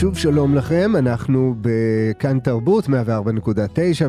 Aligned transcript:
שוב 0.00 0.18
שלום 0.18 0.54
לכם, 0.54 0.92
אנחנו 0.98 1.54
בכאן 1.60 2.38
תרבות 2.38 2.86
104.9 2.86 2.90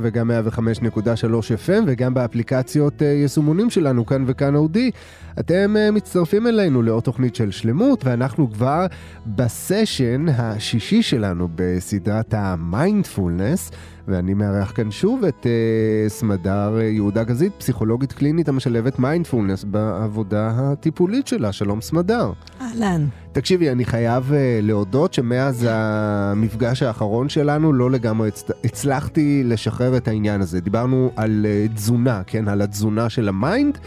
וגם 0.01 0.31
105.3 0.31 1.23
FM 1.67 1.83
וגם 1.87 2.13
באפליקציות 2.13 3.01
אה, 3.01 3.07
יישומונים 3.07 3.69
שלנו 3.69 4.05
כאן 4.05 4.23
וכאן 4.27 4.55
אודי. 4.55 4.91
אתם 5.39 5.75
אה, 5.77 5.91
מצטרפים 5.91 6.47
אלינו 6.47 6.81
לעוד 6.81 7.03
תוכנית 7.03 7.35
של 7.35 7.51
שלמות 7.51 8.05
ואנחנו 8.05 8.51
כבר 8.51 8.85
בסשן 9.25 10.25
השישי 10.29 11.01
שלנו 11.01 11.47
בסדרת 11.55 12.33
המיינדפולנס. 12.33 13.71
ואני 14.07 14.33
מארח 14.33 14.71
כאן 14.75 14.91
שוב 14.91 15.23
את 15.23 15.45
אה, 15.45 16.09
סמדר 16.09 16.79
יהודה 16.81 17.23
גזית, 17.23 17.53
פסיכולוגית 17.57 18.13
קלינית 18.13 18.49
המשלבת 18.49 18.99
מיינדפולנס 18.99 19.63
בעבודה 19.63 20.51
הטיפולית 20.55 21.27
שלה. 21.27 21.51
שלום 21.51 21.81
סמדר. 21.81 22.31
אהלן. 22.61 23.07
תקשיבי, 23.31 23.69
אני 23.69 23.85
חייב 23.85 24.29
אה, 24.29 24.33
להודות 24.61 25.13
שמאז 25.13 25.67
המפגש 25.69 26.83
האחרון 26.83 27.29
שלנו 27.29 27.73
לא 27.73 27.91
לגמרי 27.91 28.27
הצ... 28.27 28.43
הצלחתי 28.63 29.43
לשחרר 29.45 29.97
את 29.97 30.07
העניין 30.07 30.41
הזה. 30.41 30.61
דיברנו 30.61 31.11
על 31.15 31.45
אה, 31.45 31.75
תזונה, 31.75 32.21
כן? 32.27 32.47
על 32.47 32.61
התזונה 32.61 33.09
של 33.09 33.29
ה 33.29 33.37
mind, 33.37 33.77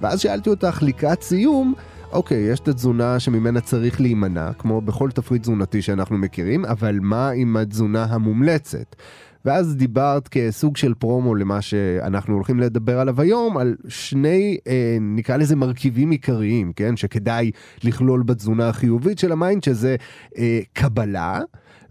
ואז 0.00 0.20
שאלתי 0.20 0.50
אותך 0.50 0.82
לקראת 0.82 1.22
סיום, 1.22 1.74
אוקיי, 2.12 2.38
יש 2.38 2.60
את 2.60 2.68
התזונה 2.68 3.20
שממנה 3.20 3.60
צריך 3.60 4.00
להימנע, 4.00 4.52
כמו 4.52 4.80
בכל 4.80 5.10
תפריט 5.10 5.42
תזונתי 5.42 5.82
שאנחנו 5.82 6.18
מכירים, 6.18 6.64
אבל 6.64 6.98
מה 7.02 7.30
עם 7.30 7.56
התזונה 7.56 8.04
המומלצת? 8.04 8.96
ואז 9.44 9.76
דיברת 9.76 10.28
כסוג 10.28 10.76
של 10.76 10.94
פרומו 10.94 11.34
למה 11.34 11.62
שאנחנו 11.62 12.34
הולכים 12.34 12.60
לדבר 12.60 13.00
עליו 13.00 13.20
היום, 13.20 13.58
על 13.58 13.76
שני, 13.88 14.58
אה, 14.66 14.96
נקרא 15.00 15.36
לזה 15.36 15.56
מרכיבים 15.56 16.10
עיקריים, 16.10 16.72
כן? 16.72 16.96
שכדאי 16.96 17.50
לכלול 17.84 18.22
בתזונה 18.22 18.68
החיובית 18.68 19.18
של 19.18 19.32
ה 19.32 19.37
mind, 19.37 19.62
שזה 19.62 19.96
אה, 20.38 20.60
קבלה 20.72 21.40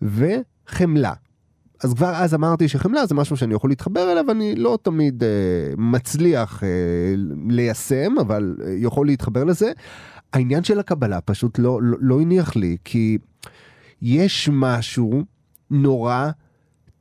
וחמלה. 0.01 1.13
אז 1.83 1.93
כבר 1.93 2.15
אז 2.15 2.33
אמרתי 2.33 2.67
שחמלה 2.67 3.05
זה 3.05 3.15
משהו 3.15 3.37
שאני 3.37 3.53
יכול 3.53 3.69
להתחבר 3.69 4.11
אליו, 4.11 4.31
אני 4.31 4.55
לא 4.55 4.77
תמיד 4.81 5.23
אה, 5.23 5.29
מצליח 5.77 6.63
אה, 6.63 6.69
ליישם, 7.49 8.13
אבל 8.21 8.57
אה, 8.65 8.73
יכול 8.77 9.07
להתחבר 9.07 9.43
לזה. 9.43 9.71
העניין 10.33 10.63
של 10.63 10.79
הקבלה 10.79 11.21
פשוט 11.21 11.59
לא, 11.59 11.81
לא, 11.81 11.97
לא 12.01 12.21
הניח 12.21 12.55
לי, 12.55 12.77
כי 12.85 13.17
יש 14.01 14.49
משהו 14.51 15.23
נורא 15.71 16.29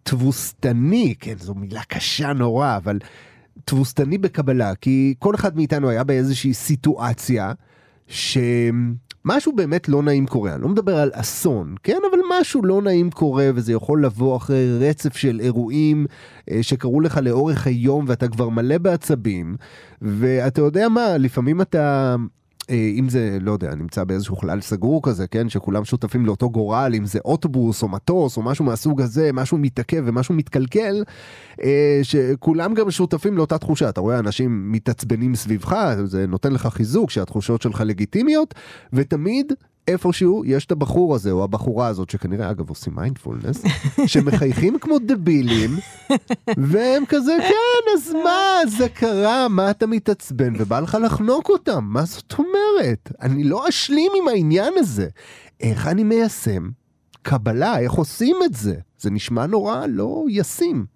תבוסתני, 0.02 1.14
כן, 1.20 1.34
זו 1.38 1.54
מילה 1.54 1.82
קשה 1.88 2.32
נורא, 2.32 2.76
אבל 2.76 2.98
תבוסתני 3.64 4.18
בקבלה, 4.18 4.74
כי 4.74 5.14
כל 5.18 5.34
אחד 5.34 5.56
מאיתנו 5.56 5.88
היה 5.88 6.04
באיזושהי 6.04 6.54
סיטואציה 6.54 7.52
שמשהו 8.10 9.56
באמת 9.56 9.88
לא 9.88 10.02
נעים 10.02 10.26
קורה. 10.26 10.54
אני 10.54 10.62
לא 10.62 10.68
מדבר 10.68 10.96
על 10.96 11.10
אסון, 11.14 11.74
כן, 11.82 11.98
אבל 12.10 12.18
משהו 12.40 12.62
לא 12.62 12.82
נעים 12.82 13.10
קורה, 13.10 13.50
וזה 13.54 13.72
יכול 13.72 14.04
לבוא 14.04 14.36
אחרי 14.36 14.88
רצף 14.88 15.16
של 15.16 15.40
אירועים 15.40 16.06
אה, 16.50 16.62
שקרו 16.62 17.00
לך 17.00 17.20
לאורך 17.22 17.66
היום, 17.66 18.04
ואתה 18.08 18.28
כבר 18.28 18.48
מלא 18.48 18.78
בעצבים, 18.78 19.56
ואתה 20.02 20.60
יודע 20.60 20.88
מה, 20.88 21.18
לפעמים 21.18 21.60
אתה... 21.60 22.16
אה, 22.70 22.92
אם 22.98 23.08
זה, 23.08 23.38
לא 23.40 23.52
יודע, 23.52 23.74
נמצא 23.74 24.04
באיזשהו 24.04 24.36
חלל 24.36 24.60
סגור 24.60 25.02
כזה, 25.02 25.26
כן, 25.26 25.48
שכולם 25.48 25.84
שותפים 25.84 26.26
לאותו 26.26 26.50
גורל, 26.50 26.92
אם 26.96 27.06
זה 27.06 27.18
אוטובוס 27.24 27.82
או 27.82 27.88
מטוס 27.88 28.36
או 28.36 28.42
משהו 28.42 28.64
מהסוג 28.64 29.00
הזה, 29.00 29.30
משהו 29.32 29.58
מתעכב 29.58 30.02
ומשהו 30.06 30.34
מתקלקל, 30.34 31.04
אה, 31.62 32.00
שכולם 32.02 32.74
גם 32.74 32.90
שותפים 32.90 33.36
לאותה 33.36 33.58
תחושה. 33.58 33.88
אתה 33.88 34.00
רואה 34.00 34.18
אנשים 34.18 34.72
מתעצבנים 34.72 35.34
סביבך, 35.34 35.76
זה 36.04 36.26
נותן 36.26 36.52
לך 36.52 36.66
חיזוק 36.66 37.10
שהתחושות 37.10 37.62
שלך 37.62 37.82
לגיטימיות, 37.86 38.54
ותמיד 38.92 39.52
איפשהו 39.88 40.44
יש 40.44 40.66
את 40.66 40.72
הבחור 40.72 41.14
הזה 41.14 41.30
או 41.30 41.44
הבחורה 41.44 41.86
הזאת 41.86 42.10
שכנראה 42.10 42.50
אגב 42.50 42.68
עושים 42.68 42.94
מיינדפולנס 42.96 43.62
שמחייכים 44.06 44.78
כמו 44.78 44.98
דבילים 44.98 45.70
והם 46.56 47.04
כזה 47.08 47.36
כן 47.40 47.92
אז 47.96 48.12
מה 48.24 48.70
זה 48.78 48.88
קרה 48.88 49.48
מה 49.48 49.70
אתה 49.70 49.86
מתעצבן 49.86 50.52
ובא 50.58 50.80
לך 50.80 50.98
לחנוק 51.02 51.48
אותם 51.48 51.84
מה 51.84 52.04
זאת 52.04 52.34
אומרת 52.38 53.12
אני 53.20 53.44
לא 53.44 53.68
אשלים 53.68 54.12
עם 54.22 54.28
העניין 54.28 54.72
הזה 54.76 55.08
איך 55.60 55.86
אני 55.86 56.04
מיישם 56.04 56.68
קבלה 57.22 57.78
איך 57.78 57.92
עושים 57.92 58.36
את 58.44 58.54
זה 58.54 58.74
זה 59.00 59.10
נשמע 59.10 59.46
נורא 59.46 59.86
לא 59.88 60.24
ישים. 60.28 60.86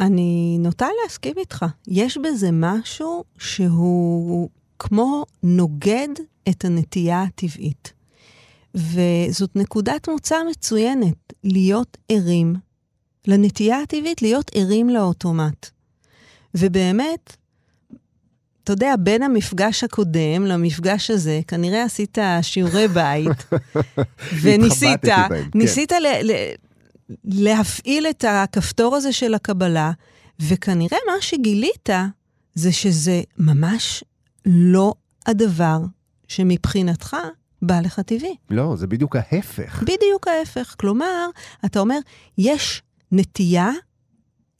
אני 0.00 0.58
נוטה 0.60 0.86
להסכים 1.02 1.34
איתך. 1.38 1.66
יש 1.88 2.18
בזה 2.18 2.48
משהו 2.52 3.24
שהוא 3.38 4.48
כמו 4.78 5.24
נוגד 5.42 6.08
את 6.48 6.64
הנטייה 6.64 7.22
הטבעית. 7.22 7.92
וזאת 8.74 9.56
נקודת 9.56 10.08
מוצא 10.08 10.36
מצוינת, 10.50 11.32
להיות 11.44 11.96
ערים 12.08 12.54
לנטייה 13.26 13.80
הטבעית, 13.80 14.22
להיות 14.22 14.50
ערים 14.54 14.90
לאוטומט. 14.90 15.70
ובאמת, 16.54 17.36
אתה 18.64 18.72
יודע, 18.72 18.94
בין 18.98 19.22
המפגש 19.22 19.84
הקודם 19.84 20.44
למפגש 20.44 21.10
הזה, 21.10 21.40
כנראה 21.48 21.84
עשית 21.84 22.18
שיעורי 22.42 22.88
בית, 22.88 23.30
וניסית, 24.42 25.04
בהם, 25.04 25.50
ניסית 25.54 25.92
כן. 25.92 26.02
ל, 26.02 26.06
ל, 26.32 26.32
להפעיל 27.24 28.06
את 28.06 28.24
הכפתור 28.28 28.96
הזה 28.96 29.12
של 29.12 29.34
הקבלה, 29.34 29.92
וכנראה 30.40 30.98
מה 31.06 31.12
שגילית 31.20 31.88
זה 32.54 32.72
שזה 32.72 33.22
ממש 33.38 34.04
לא 34.46 34.94
הדבר 35.26 35.78
שמבחינתך 36.28 37.16
בא 37.62 37.80
לך 37.80 38.00
טבעי. 38.00 38.34
לא, 38.50 38.76
זה 38.76 38.86
בדיוק 38.86 39.16
ההפך. 39.16 39.82
בדיוק 39.82 40.28
ההפך. 40.28 40.74
כלומר, 40.78 41.28
אתה 41.64 41.80
אומר, 41.80 41.98
יש 42.38 42.82
נטייה 43.12 43.70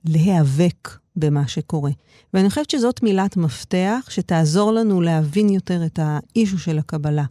להיאבק 0.05 0.88
במה 1.16 1.49
שקורה. 1.49 1.91
ואני 2.34 2.49
חושבת 2.49 2.71
שזאת 2.71 3.03
מילת 3.03 3.37
מפתח 3.37 4.06
שתעזור 4.09 4.72
לנו 4.72 5.00
להבין 5.00 5.49
יותר 5.49 5.87
את 5.87 5.99
האישו 6.03 6.59
של 6.59 6.78
הקבלה. 6.78 7.25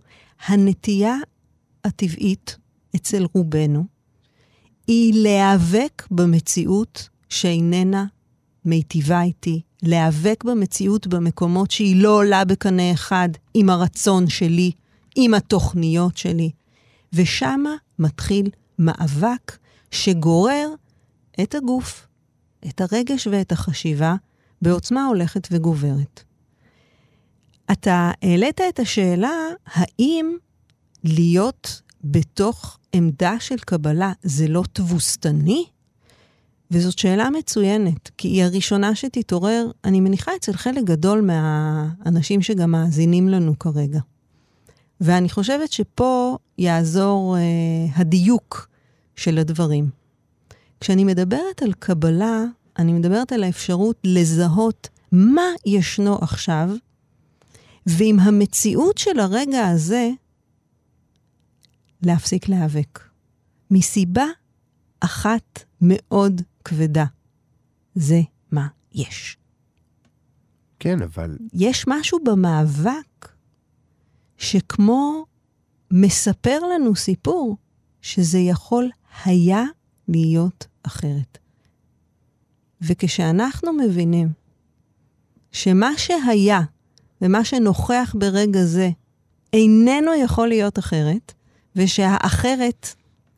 הנטייה 0.48 1.16
הטבעית 1.86 2.58
אצל 2.96 3.26
רובנו 3.34 3.86
היא 4.88 5.14
להיאבק 5.24 6.08
במציאות 6.12 7.10
שאיננה 7.30 8.06
מיטיבה 8.66 9.22
איתי, 9.22 9.62
להיאבק 9.84 10.44
במציאות 10.44 11.08
במקומות 11.08 11.72
שהיא 11.72 12.02
לא 12.04 12.18
עולה 12.18 12.46
בקנה 12.46 12.92
אחד 12.92 13.30
עם 13.54 13.70
הרצון 13.70 14.28
שלי, 14.28 14.72
עם 15.16 15.34
התוכניות 15.34 16.18
שלי. 16.18 16.52
ושמה 17.14 17.76
מתחיל 18.00 18.50
מאבק 18.80 19.58
שגורר 19.92 20.70
את 21.42 21.56
הגוף, 21.56 22.08
את 22.68 22.82
הרגש 22.82 23.28
ואת 23.32 23.52
החשיבה 23.52 24.16
בעוצמה 24.62 25.06
הולכת 25.06 25.48
וגוברת. 25.52 26.24
אתה 27.72 28.12
העלית 28.22 28.62
את 28.70 28.80
השאלה 28.80 29.32
האם 29.66 30.38
להיות 31.04 31.82
בתוך 32.04 32.80
עמדה 32.94 33.40
של 33.40 33.58
קבלה 33.58 34.12
זה 34.24 34.48
לא 34.48 34.64
תבוסתני? 34.74 35.66
וזאת 36.72 36.98
שאלה 36.98 37.30
מצוינת, 37.30 38.10
כי 38.18 38.28
היא 38.28 38.44
הראשונה 38.44 38.96
שתתעורר, 38.96 39.72
אני 39.84 40.02
מניחה, 40.02 40.32
אצל 40.36 40.54
חלק 40.54 40.84
גדול 40.84 41.22
מהאנשים 41.22 42.42
שגם 42.42 42.72
מאזינים 42.72 43.30
לנו 43.30 43.60
כרגע. 43.60 44.00
ואני 45.02 45.30
חושבת 45.30 45.72
שפה 45.72 46.38
יעזור 46.58 47.38
אה, 47.38 47.42
הדיוק 47.96 48.68
של 49.16 49.38
הדברים. 49.38 49.90
כשאני 50.80 51.04
מדברת 51.04 51.62
על 51.62 51.74
קבלה, 51.74 52.44
אני 52.80 52.94
מדברת 52.94 53.32
על 53.32 53.44
האפשרות 53.44 54.00
לזהות 54.04 54.90
מה 55.12 55.48
ישנו 55.66 56.16
עכשיו, 56.16 56.70
ועם 57.86 58.20
המציאות 58.20 58.98
של 58.98 59.20
הרגע 59.20 59.68
הזה, 59.68 60.10
להפסיק 62.02 62.50
להיאבק. 62.50 63.00
מסיבה 63.72 64.26
אחת 65.00 65.64
מאוד 65.82 66.42
כבדה. 66.66 67.06
זה 67.96 68.22
מה 68.52 68.68
יש. 68.94 69.38
כן, 70.80 71.02
אבל... 71.02 71.38
יש 71.54 71.86
משהו 71.88 72.20
במאבק 72.24 73.09
שכמו 74.40 75.26
מספר 75.92 76.60
לנו 76.74 76.96
סיפור, 76.96 77.58
שזה 78.02 78.40
יכול 78.40 78.90
היה 79.26 79.64
להיות 80.08 80.68
אחרת. 80.84 81.38
וכשאנחנו 82.82 83.74
מבינים 83.74 84.28
שמה 85.52 85.92
שהיה 85.98 86.62
ומה 87.22 87.46
שנוכח 87.46 88.16
ברגע 88.18 88.64
זה 88.64 88.90
איננו 89.54 90.14
יכול 90.24 90.48
להיות 90.48 90.80
אחרת, 90.80 91.34
ושהאחרת 91.76 92.88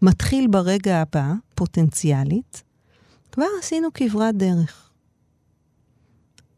מתחיל 0.02 0.48
ברגע 0.48 1.02
הבא, 1.02 1.34
פוטנציאלית, 1.56 2.64
כבר 3.32 3.46
עשינו 3.60 3.88
כברת 3.94 4.36
דרך. 4.36 4.90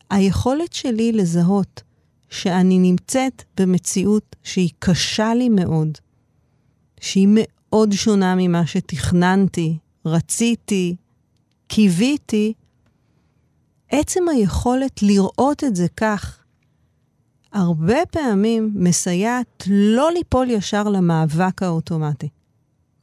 היכולת 0.10 0.74
שלי 0.74 1.12
לזהות 1.12 1.84
שאני 2.34 2.80
נמצאת 2.80 3.44
במציאות 3.58 4.36
שהיא 4.44 4.70
קשה 4.80 5.34
לי 5.34 5.50
מאוד, 5.50 5.98
שהיא 7.02 7.28
מאוד 7.32 7.92
שונה 7.92 8.36
ממה 8.38 8.68
שתכננתי, 8.68 9.78
רציתי, 10.06 10.96
קיוויתי, 11.68 12.54
עצם 13.90 14.30
היכולת 14.30 15.04
לראות 15.04 15.64
את 15.64 15.76
זה 15.76 15.88
כך, 15.98 16.40
הרבה 17.52 18.06
פעמים 18.12 18.72
מסייעת 18.76 19.64
לא 19.68 20.12
ליפול 20.12 20.50
ישר 20.50 20.84
למאבק 20.84 21.64
האוטומטי. 21.64 22.30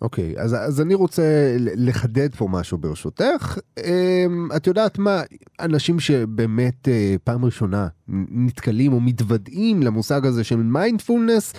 אוקיי, 0.02 0.34
okay, 0.36 0.40
אז, 0.40 0.54
אז 0.54 0.80
אני 0.80 0.94
רוצה 0.94 1.56
לחדד 1.58 2.34
פה 2.34 2.48
משהו 2.48 2.78
ברשותך. 2.78 3.58
אמ, 3.78 4.48
את 4.56 4.66
יודעת 4.66 4.98
מה, 4.98 5.22
אנשים 5.60 6.00
שבאמת 6.00 6.88
אה, 6.88 7.14
פעם 7.24 7.44
ראשונה 7.44 7.88
נתקלים 8.30 8.92
או 8.92 9.00
מתוודעים 9.00 9.82
למושג 9.82 10.26
הזה 10.26 10.44
של 10.44 10.56
מיינדפולנס, 10.56 11.52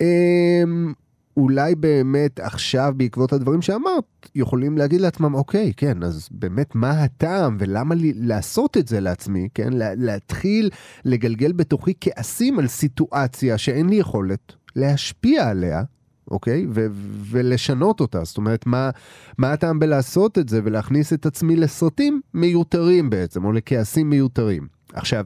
אמ, 0.00 0.92
אולי 1.36 1.74
באמת 1.74 2.40
עכשיו, 2.40 2.92
בעקבות 2.96 3.32
הדברים 3.32 3.62
שאמרת, 3.62 4.04
יכולים 4.34 4.78
להגיד 4.78 5.00
לעצמם, 5.00 5.34
אוקיי, 5.34 5.72
כן, 5.76 6.02
אז 6.02 6.28
באמת 6.30 6.74
מה 6.74 6.90
הטעם 6.90 7.56
ולמה 7.60 7.94
לי 7.94 8.12
לעשות 8.16 8.76
את 8.76 8.88
זה 8.88 9.00
לעצמי, 9.00 9.48
כן? 9.54 9.68
להתחיל 9.96 10.70
לגלגל 11.04 11.52
בתוכי 11.52 11.92
כעסים 12.00 12.58
על 12.58 12.66
סיטואציה 12.66 13.58
שאין 13.58 13.88
לי 13.88 13.96
יכולת 13.96 14.52
להשפיע 14.76 15.48
עליה, 15.48 15.82
אוקיי? 16.30 16.66
ו- 16.70 16.86
ולשנות 17.30 18.00
אותה. 18.00 18.24
זאת 18.24 18.36
אומרת, 18.36 18.66
מה, 18.66 18.90
מה 19.38 19.52
הטעם 19.52 19.78
בלעשות 19.78 20.38
את 20.38 20.48
זה 20.48 20.60
ולהכניס 20.64 21.12
את 21.12 21.26
עצמי 21.26 21.56
לסרטים 21.56 22.20
מיותרים 22.34 23.10
בעצם, 23.10 23.44
או 23.44 23.52
לכעסים 23.52 24.10
מיותרים. 24.10 24.66
עכשיו, 24.92 25.24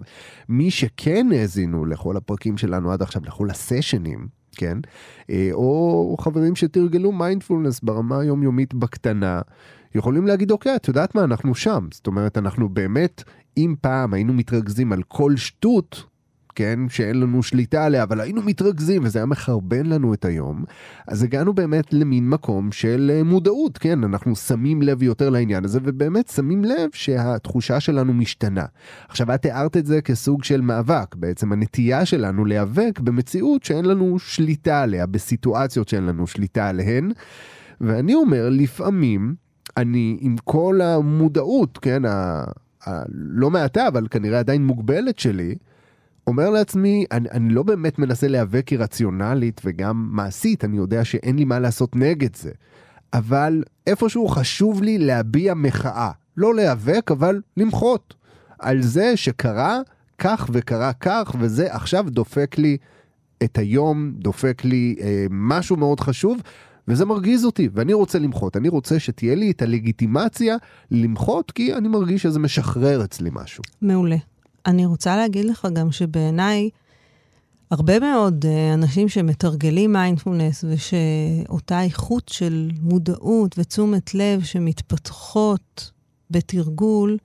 מי 0.49 0.70
שכן 0.70 1.26
האזינו 1.32 1.84
לכל 1.84 2.16
הפרקים 2.16 2.58
שלנו 2.58 2.93
עד 2.93 3.02
עכשיו, 3.02 3.22
לכל 3.25 3.50
הסשנים, 3.50 4.28
כן? 4.56 4.78
אה, 5.31 5.49
או 5.52 6.16
חברים 6.20 6.56
שתרגלו 6.56 7.12
מיינדפולנס 7.12 7.81
ברמה 7.81 8.20
היומיומית 8.20 8.75
בקטנה, 8.75 9.40
יכולים 9.94 10.26
להגיד, 10.26 10.50
אוקיי, 10.50 10.76
את 10.76 10.88
יודעת 10.88 11.14
מה, 11.14 11.25
אנחנו 11.25 11.54
שם. 11.54 11.88
זאת 11.90 12.06
אומרת, 12.06 12.38
אנחנו 12.38 12.69
באמת, 12.69 13.22
אם 13.56 13.75
פעם 13.81 14.14
היינו 14.14 14.32
מתרכזים 14.32 14.93
על 14.93 15.02
כל 15.02 15.37
שטות, 15.37 16.04
כן, 16.54 16.78
שאין 16.88 17.20
לנו 17.20 17.43
שליטה 17.43 17.84
עליה, 17.84 18.02
אבל 18.02 18.20
היינו 18.20 18.43
מתרכזים 18.43 19.04
וזה 19.04 19.19
היה 19.19 19.26
מחרבן 19.26 19.87
לנו 19.87 20.14
את 20.14 20.25
היום, 20.25 20.64
אז 21.08 21.22
הגענו 21.22 21.52
באמת 21.52 21.93
למין 21.93 22.28
מקום 22.28 22.72
של 22.72 23.10
אה, 23.14 23.22
מודעות, 23.22 23.78
כן, 23.78 24.04
אנחנו 24.04 24.37
שמים 24.37 24.82
לב 24.82 25.02
יותר 25.02 25.31
לעניין 25.31 25.64
הזה, 25.64 25.78
ובאמת 25.82 26.28
שמים 26.28 26.64
לב 26.64 26.90
שהתחושה 26.93 27.81
שלנו 27.81 28.12
משתנה. 28.12 28.64
עכשיו, 29.08 29.34
את 29.34 29.43
תיארת 29.43 29.76
את 29.76 29.87
זה 29.87 30.00
כסוג 30.00 30.44
של 30.44 30.60
מאבק, 30.60 31.14
בעצם 31.14 31.52
הנטייה 31.52 32.04
שלנו 32.04 32.44
להיאבק 32.44 33.00
במציאות 33.00 33.62
שאין 33.62 33.84
לנו 33.84 34.19
שליטה 34.19 34.82
עליה, 34.82 35.06
בסיטואציות 35.06 35.88
שאין 35.88 36.06
לנו 36.06 36.26
שליטה 36.26 36.69
עליהן, 36.69 37.12
ואני 37.81 38.14
אומר, 38.14 38.49
לפעמים, 38.50 39.34
אני 39.76 40.19
עם 40.20 40.37
כל 40.44 40.81
המודעות, 40.81 41.78
כן, 41.78 42.02
הלא 42.84 43.50
מעטה, 43.50 43.88
אבל 43.88 44.06
כנראה 44.10 44.38
עדיין 44.38 44.66
מוגבלת 44.66 45.19
שלי, 45.19 45.54
אומר 46.26 46.50
לעצמי, 46.50 47.04
אני, 47.10 47.28
אני 47.30 47.48
לא 47.48 47.62
באמת 47.62 47.98
מנסה 47.98 48.28
להיאבק 48.28 48.72
רציונלית 48.72 49.60
וגם 49.64 50.08
מעשית, 50.12 50.64
אני 50.64 50.76
יודע 50.76 51.04
שאין 51.04 51.36
לי 51.36 51.44
מה 51.44 51.58
לעשות 51.58 51.96
נגד 51.96 52.36
זה. 52.36 52.50
אבל 53.12 53.62
איפשהו 53.86 54.28
חשוב 54.28 54.82
לי 54.82 54.98
להביע 54.98 55.54
מחאה. 55.54 56.10
לא 56.36 56.54
להיאבק, 56.54 57.10
אבל 57.10 57.40
למחות. 57.56 58.14
על 58.58 58.82
זה 58.82 59.16
שקרה 59.16 59.80
כך 60.19 60.50
וקרה 60.52 60.92
כך, 60.92 61.34
וזה 61.38 61.74
עכשיו 61.74 62.04
דופק 62.08 62.58
לי 62.58 62.76
את 63.44 63.58
היום, 63.58 64.12
דופק 64.18 64.64
לי 64.64 64.96
אה, 65.00 65.26
משהו 65.30 65.76
מאוד 65.76 66.00
חשוב, 66.00 66.40
וזה 66.88 67.04
מרגיז 67.04 67.44
אותי, 67.44 67.68
ואני 67.72 67.92
רוצה 67.92 68.18
למחות. 68.18 68.56
אני 68.56 68.68
רוצה 68.68 68.98
שתהיה 68.98 69.34
לי 69.34 69.50
את 69.50 69.62
הלגיטימציה 69.62 70.56
למחות, 70.90 71.50
כי 71.50 71.75
אני 71.75 71.88
מרגיש 71.88 72.22
שזה 72.22 72.38
משחרר 72.38 73.04
אצלי 73.04 73.30
משהו. 73.32 73.62
מעולה. 73.82 74.16
אני 74.67 74.87
רוצה 74.87 75.17
להגיד 75.17 75.44
לך 75.44 75.69
גם 75.73 75.93
שבעיניי, 75.93 76.70
הרבה 77.70 77.99
מאוד 77.99 78.44
uh, 78.44 78.75
אנשים 78.75 79.09
שמתרגלים 79.09 79.93
מיינדפולנס 79.93 80.64
ושאותה 80.69 81.82
איכות 81.82 82.29
של 82.29 82.70
מודעות 82.81 83.59
ותשומת 83.59 84.14
לב 84.14 84.44
שמתפתחות 84.44 85.91
בתרגול, 86.31 87.19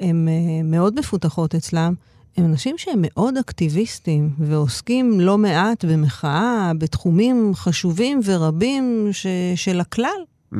הן 0.00 0.28
uh, 0.28 0.64
מאוד 0.64 0.98
מפותחות 0.98 1.54
אצלם. 1.54 1.94
הם 2.36 2.44
אנשים 2.44 2.78
שהם 2.78 2.98
מאוד 3.02 3.36
אקטיביסטים 3.36 4.34
ועוסקים 4.38 5.20
לא 5.20 5.38
מעט 5.38 5.84
במחאה, 5.84 6.72
בתחומים 6.78 7.52
חשובים 7.54 8.20
ורבים 8.24 9.08
ש- 9.12 9.26
של 9.54 9.80
הכלל. 9.80 10.20
Mm-hmm. 10.52 10.56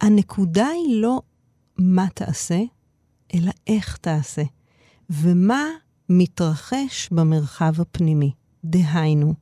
הנקודה 0.00 0.66
היא 0.66 1.02
לא 1.02 1.20
מה 1.78 2.06
תעשה, 2.14 2.60
אלא 3.34 3.50
איך 3.66 3.96
תעשה. 3.96 4.42
ומה 5.10 5.64
מתרחש 6.08 7.08
במרחב 7.12 7.80
הפנימי. 7.80 8.32
דהיינו, 8.64 9.34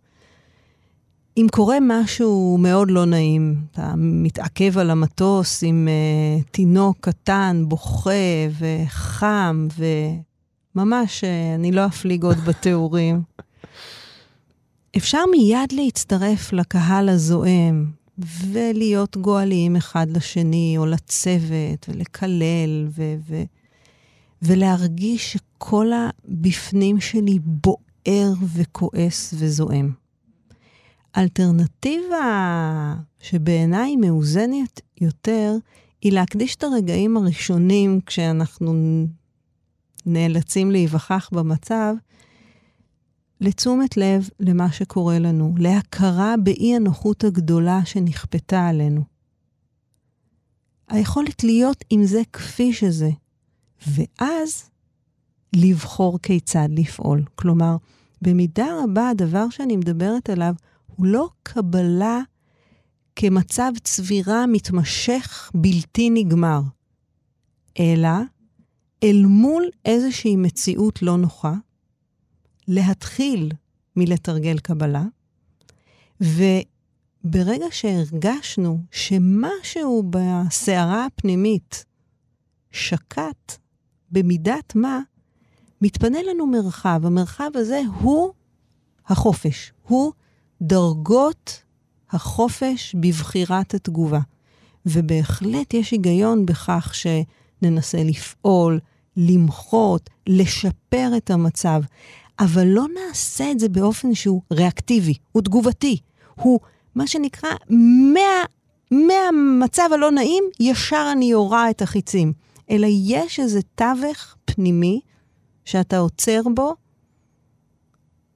אם 1.36 1.46
קורה 1.52 1.76
משהו 1.80 2.58
מאוד 2.60 2.90
לא 2.90 3.04
נעים, 3.04 3.56
אתה 3.72 3.92
מתעכב 3.96 4.78
על 4.78 4.90
המטוס 4.90 5.62
עם 5.62 5.88
uh, 5.88 6.44
תינוק 6.50 6.96
קטן, 7.00 7.64
בוכה 7.68 8.10
וחם, 8.58 9.68
וממש, 10.74 11.24
uh, 11.24 11.26
אני 11.54 11.72
לא 11.72 11.86
אפליג 11.86 12.24
עוד 12.24 12.36
בתיאורים. 12.38 13.22
אפשר 14.96 15.18
מיד 15.30 15.72
להצטרף 15.72 16.52
לקהל 16.52 17.08
הזועם 17.08 17.86
ולהיות 18.18 19.16
גואליים 19.16 19.76
אחד 19.76 20.06
לשני, 20.10 20.74
או 20.78 20.86
לצוות, 20.86 21.88
ולקלל, 21.88 22.86
ו- 22.88 23.14
ו- 23.28 23.44
ולהרגיש 24.42 25.36
שכל 25.58 25.86
הבפנים 25.92 27.00
שלי 27.00 27.38
בוער 27.38 28.32
וכועס 28.54 29.34
וזועם. 29.38 29.92
אלטרנטיבה 31.16 32.94
שבעיניי 33.20 33.96
מאוזנת 33.96 34.80
יותר, 35.00 35.56
היא 36.02 36.12
להקדיש 36.12 36.54
את 36.54 36.64
הרגעים 36.64 37.16
הראשונים 37.16 38.00
כשאנחנו 38.06 38.72
נאלצים 40.06 40.70
להיווכח 40.70 41.30
במצב, 41.32 41.94
לתשומת 43.40 43.96
לב 43.96 44.28
למה 44.40 44.72
שקורה 44.72 45.18
לנו, 45.18 45.54
להכרה 45.58 46.34
באי 46.42 46.76
הנוחות 46.76 47.24
הגדולה 47.24 47.80
שנכפתה 47.84 48.66
עלינו. 48.68 49.02
היכולת 50.88 51.44
להיות 51.44 51.84
עם 51.90 52.04
זה 52.04 52.22
כפי 52.32 52.72
שזה, 52.72 53.10
ואז 53.86 54.70
לבחור 55.52 56.18
כיצד 56.22 56.68
לפעול. 56.70 57.24
כלומר, 57.34 57.76
במידה 58.22 58.66
רבה 58.84 59.08
הדבר 59.08 59.50
שאני 59.50 59.76
מדברת 59.76 60.30
עליו 60.30 60.54
הוא 60.86 61.06
לא 61.06 61.28
קבלה 61.42 62.20
כמצב 63.16 63.72
צבירה 63.84 64.46
מתמשך 64.46 65.50
בלתי 65.54 66.10
נגמר, 66.10 66.60
אלא 67.78 68.08
אל 69.02 69.22
מול 69.26 69.64
איזושהי 69.84 70.36
מציאות 70.36 71.02
לא 71.02 71.16
נוחה, 71.16 71.54
להתחיל 72.68 73.52
מלתרגל 73.96 74.58
קבלה, 74.58 75.04
וברגע 76.20 77.66
שהרגשנו 77.70 78.78
שמשהו 78.90 80.10
בסערה 80.10 81.06
הפנימית 81.06 81.84
שקט, 82.70 83.58
במידת 84.10 84.74
מה, 84.74 85.00
מתפנה 85.82 86.18
לנו 86.22 86.46
מרחב. 86.46 87.00
המרחב 87.04 87.50
הזה 87.54 87.82
הוא 88.00 88.32
החופש, 89.06 89.72
הוא 89.82 90.12
דרגות 90.62 91.62
החופש 92.10 92.94
בבחירת 93.00 93.74
התגובה. 93.74 94.20
ובהחלט 94.86 95.74
יש 95.74 95.90
היגיון 95.90 96.46
בכך 96.46 96.94
שננסה 96.94 98.02
לפעול, 98.04 98.80
למחות, 99.16 100.10
לשפר 100.26 101.10
את 101.16 101.30
המצב, 101.30 101.80
אבל 102.40 102.66
לא 102.66 102.84
נעשה 102.94 103.50
את 103.50 103.60
זה 103.60 103.68
באופן 103.68 104.14
שהוא 104.14 104.42
ריאקטיבי, 104.52 105.14
הוא 105.32 105.42
תגובתי, 105.42 105.96
הוא 106.34 106.60
מה 106.94 107.06
שנקרא, 107.06 107.50
מה, 108.14 108.44
מהמצב 108.90 109.88
הלא 109.94 110.10
נעים, 110.10 110.44
ישר 110.60 111.08
אני 111.12 111.24
יורה 111.24 111.70
את 111.70 111.82
החיצים. 111.82 112.32
אלא 112.70 112.86
יש 112.90 113.40
איזה 113.40 113.60
תווך 113.74 114.36
פנימי 114.44 115.00
שאתה 115.68 115.98
עוצר 115.98 116.40
בו, 116.54 116.74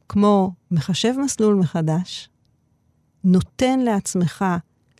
כמו 0.08 0.52
מחשב 0.70 1.14
מסלול 1.24 1.54
מחדש, 1.54 2.28
נותן 3.24 3.80
לעצמך 3.80 4.44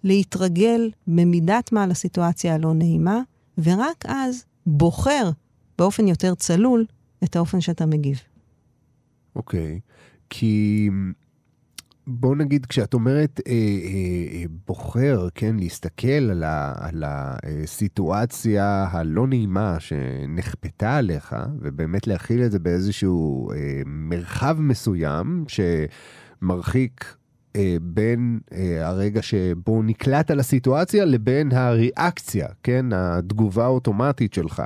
להתרגל 0.04 0.90
במידת 1.06 1.72
מה 1.72 1.86
לסיטואציה 1.86 2.54
הלא 2.54 2.74
נעימה, 2.74 3.20
ורק 3.58 4.04
אז 4.06 4.44
בוחר 4.66 5.30
באופן 5.78 6.08
יותר 6.08 6.34
צלול 6.34 6.86
את 7.24 7.36
האופן 7.36 7.60
שאתה 7.60 7.86
מגיב. 7.86 8.20
אוקיי, 9.36 9.80
okay. 9.82 9.92
כי 10.30 10.88
בוא 12.06 12.36
נגיד, 12.36 12.66
כשאת 12.66 12.94
אומרת 12.94 13.40
אה, 13.46 13.52
אה, 13.52 13.58
אה, 14.32 14.44
בוחר, 14.66 15.28
כן, 15.34 15.56
להסתכל 15.58 16.30
על, 16.30 16.42
ה, 16.42 16.72
על 16.76 17.04
הסיטואציה 17.06 18.86
הלא 18.90 19.26
נעימה 19.26 19.80
שנכפתה 19.80 20.96
עליך, 20.96 21.36
ובאמת 21.60 22.06
להכיל 22.06 22.44
את 22.44 22.52
זה 22.52 22.58
באיזשהו 22.58 23.50
אה, 23.52 23.82
מרחב 23.86 24.56
מסוים, 24.60 25.44
שמרחיק 25.48 27.14
אה, 27.56 27.76
בין 27.82 28.40
אה, 28.52 28.88
הרגע 28.88 29.22
שבו 29.22 29.82
נקלט 29.82 30.30
על 30.30 30.40
הסיטואציה 30.40 31.04
לבין 31.04 31.52
הריאקציה, 31.52 32.48
כן, 32.62 32.86
התגובה 32.92 33.64
האוטומטית 33.64 34.34
שלך. 34.34 34.62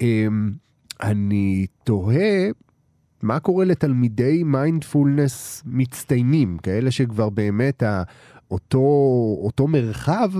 אה, 0.00 0.26
אני 1.02 1.66
תוהה 1.84 2.48
מה 3.22 3.40
קורה 3.40 3.64
לתלמידי 3.64 4.42
מיינדפולנס 4.44 5.62
מצטיינים, 5.66 6.58
כאלה 6.58 6.90
שכבר 6.90 7.30
באמת 7.30 7.82
אותו, 8.50 8.78
אותו 9.42 9.66
מרחב 9.66 10.30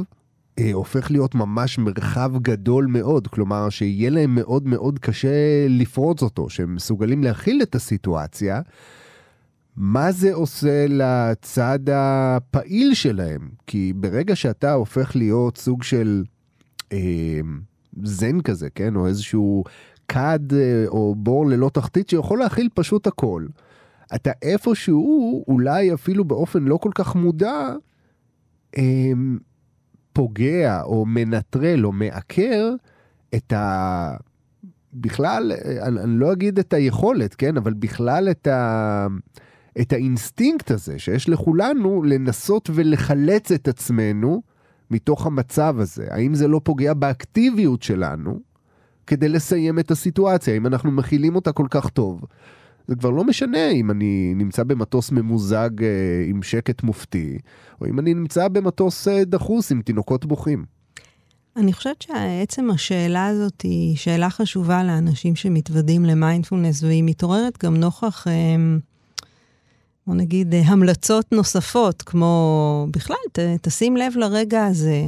אה, 0.58 0.70
הופך 0.73 1.11
להיות 1.11 1.35
ממש 1.35 1.78
מרחב 1.78 2.32
גדול 2.42 2.87
מאוד, 2.87 3.26
כלומר 3.26 3.68
שיהיה 3.68 4.11
להם 4.11 4.35
מאוד 4.35 4.66
מאוד 4.66 4.99
קשה 4.99 5.66
לפרוץ 5.68 6.23
אותו, 6.23 6.50
שהם 6.50 6.75
מסוגלים 6.75 7.25
להכיל 7.25 7.62
את 7.62 7.75
הסיטואציה. 7.75 8.61
מה 9.76 10.12
זה 10.12 10.35
עושה 10.35 10.87
לצד 10.88 11.78
הפעיל 11.92 12.94
שלהם? 12.94 13.49
כי 13.66 13.92
ברגע 13.97 14.37
שאתה 14.37 14.73
הופך 14.73 15.16
להיות 15.16 15.58
סוג 15.58 15.82
של 15.82 16.25
אה, 16.92 17.40
זן 18.02 18.40
כזה, 18.40 18.70
כן? 18.70 18.97
או 18.97 19.06
איזשהו 19.06 19.64
כד 20.09 20.53
אה, 20.53 20.85
או 20.88 21.15
בור 21.15 21.47
ללא 21.47 21.71
תחתית 21.75 22.09
שיכול 22.09 22.38
להכיל 22.38 22.69
פשוט 22.75 23.07
הכל. 23.07 23.47
אתה 24.15 24.31
איפשהו, 24.43 25.45
אולי 25.49 25.95
אפילו 25.95 26.25
באופן 26.25 26.62
לא 26.62 26.77
כל 26.77 26.91
כך 26.95 27.17
מודע, 27.17 27.75
אה, 28.79 29.12
פוגע 30.12 30.83
או 30.83 31.07
מנטרל 31.07 31.87
או 31.87 31.93
מעקר 31.93 32.75
את 33.35 33.53
ה... 33.53 34.17
בכלל, 34.95 35.53
אה, 35.53 35.87
אני, 35.87 36.00
אני 36.00 36.19
לא 36.19 36.33
אגיד 36.33 36.59
את 36.59 36.73
היכולת, 36.73 37.35
כן? 37.35 37.57
אבל 37.57 37.73
בכלל 37.73 38.29
את 38.31 38.47
ה... 38.47 39.07
את 39.81 39.93
האינסטינקט 39.93 40.71
הזה 40.71 40.99
שיש 40.99 41.29
לכולנו 41.29 42.03
לנסות 42.03 42.71
ולחלץ 42.75 43.53
את 43.53 43.69
עצמנו 43.69 44.43
מתוך 44.91 45.27
המצב 45.27 45.77
הזה. 45.79 46.07
האם 46.11 46.35
זה 46.35 46.49
לא 46.49 46.61
פוגע 46.65 46.95
באקטיביות 46.95 47.83
שלנו 47.83 48.41
כדי 49.09 49.29
לסיים 49.29 49.79
את 49.79 49.91
הסיטואציה, 49.91 50.57
אם 50.57 50.67
אנחנו 50.67 50.91
מכילים 50.91 51.37
אותה 51.37 51.53
כל 51.53 51.67
כך 51.71 51.88
טוב? 51.88 52.21
זה 52.87 52.97
כבר 52.97 53.11
לא 53.11 53.25
משנה 53.25 53.71
אם 53.71 53.91
אני 53.91 54.33
נמצא 54.37 54.65
במטוס 54.65 55.11
ממוזג 55.11 55.71
אה, 55.83 56.25
עם 56.27 56.43
שקט 56.43 56.83
מופתי, 56.83 57.38
או 57.81 57.87
אם 57.87 57.99
אני 57.99 58.15
נמצא 58.15 58.49
במטוס 58.49 59.09
אה, 59.09 59.25
דחוס 59.25 59.73
עם 59.73 59.83
תינוקות 59.83 60.27
בוכים. 60.27 60.65
אני 61.57 61.73
חושבת 61.73 62.03
שעצם 62.03 62.71
השאלה 62.71 63.27
הזאת 63.27 63.61
היא 63.61 63.97
שאלה 63.97 64.31
חשובה 64.31 64.85
לאנשים 64.85 65.37
שמתוודים 65.37 66.05
למיינדפולנס, 66.05 66.83
והיא 66.83 67.05
מתעוררת 67.05 67.65
גם 67.65 67.77
נוכח 67.77 68.27
אה, 68.27 68.33
בוא 70.07 70.15
נגיד, 70.15 70.55
אה, 70.55 70.61
המלצות 70.61 71.33
נוספות, 71.33 72.03
כמו 72.03 72.87
בכלל, 72.91 73.17
ת, 73.33 73.38
תשים 73.62 73.97
לב 73.97 74.12
לרגע 74.17 74.65
הזה, 74.65 75.07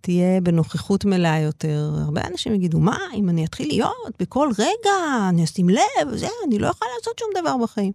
תהיה 0.00 0.40
בנוכחות 0.40 1.04
מלאה 1.04 1.40
יותר. 1.40 1.90
הרבה 2.04 2.20
אנשים 2.26 2.54
יגידו, 2.54 2.78
מה, 2.78 2.98
אם 3.14 3.28
אני 3.28 3.44
אתחיל 3.44 3.68
להיות 3.68 4.12
בכל 4.20 4.48
רגע, 4.58 5.28
אני 5.28 5.44
אשים 5.44 5.68
לב, 5.68 6.14
זה, 6.14 6.28
אני 6.46 6.58
לא 6.58 6.66
יכולה 6.66 6.90
לעשות 6.98 7.18
שום 7.18 7.28
דבר 7.40 7.56
בחיים. 7.62 7.92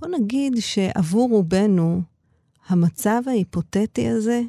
בוא 0.00 0.08
נגיד 0.08 0.52
שעבור 0.60 1.28
רובנו, 1.30 2.02
המצב 2.68 3.22
ההיפותטי 3.26 4.08
הזה 4.08 4.42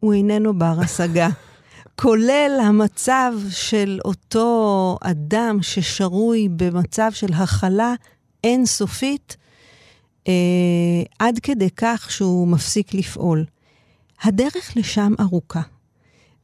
הוא 0.00 0.14
איננו 0.14 0.58
בר 0.58 0.74
השגה. 0.80 1.28
כולל 2.00 2.60
המצב 2.62 3.32
של 3.50 3.98
אותו 4.04 4.98
אדם 5.00 5.58
ששרוי 5.62 6.48
במצב 6.56 7.10
של 7.14 7.32
הכלה 7.32 7.94
אינסופית, 8.44 9.36
אה, 10.28 10.32
עד 11.18 11.38
כדי 11.42 11.68
כך 11.76 12.10
שהוא 12.10 12.48
מפסיק 12.48 12.94
לפעול. 12.94 13.44
הדרך 14.22 14.72
לשם 14.76 15.12
ארוכה, 15.20 15.60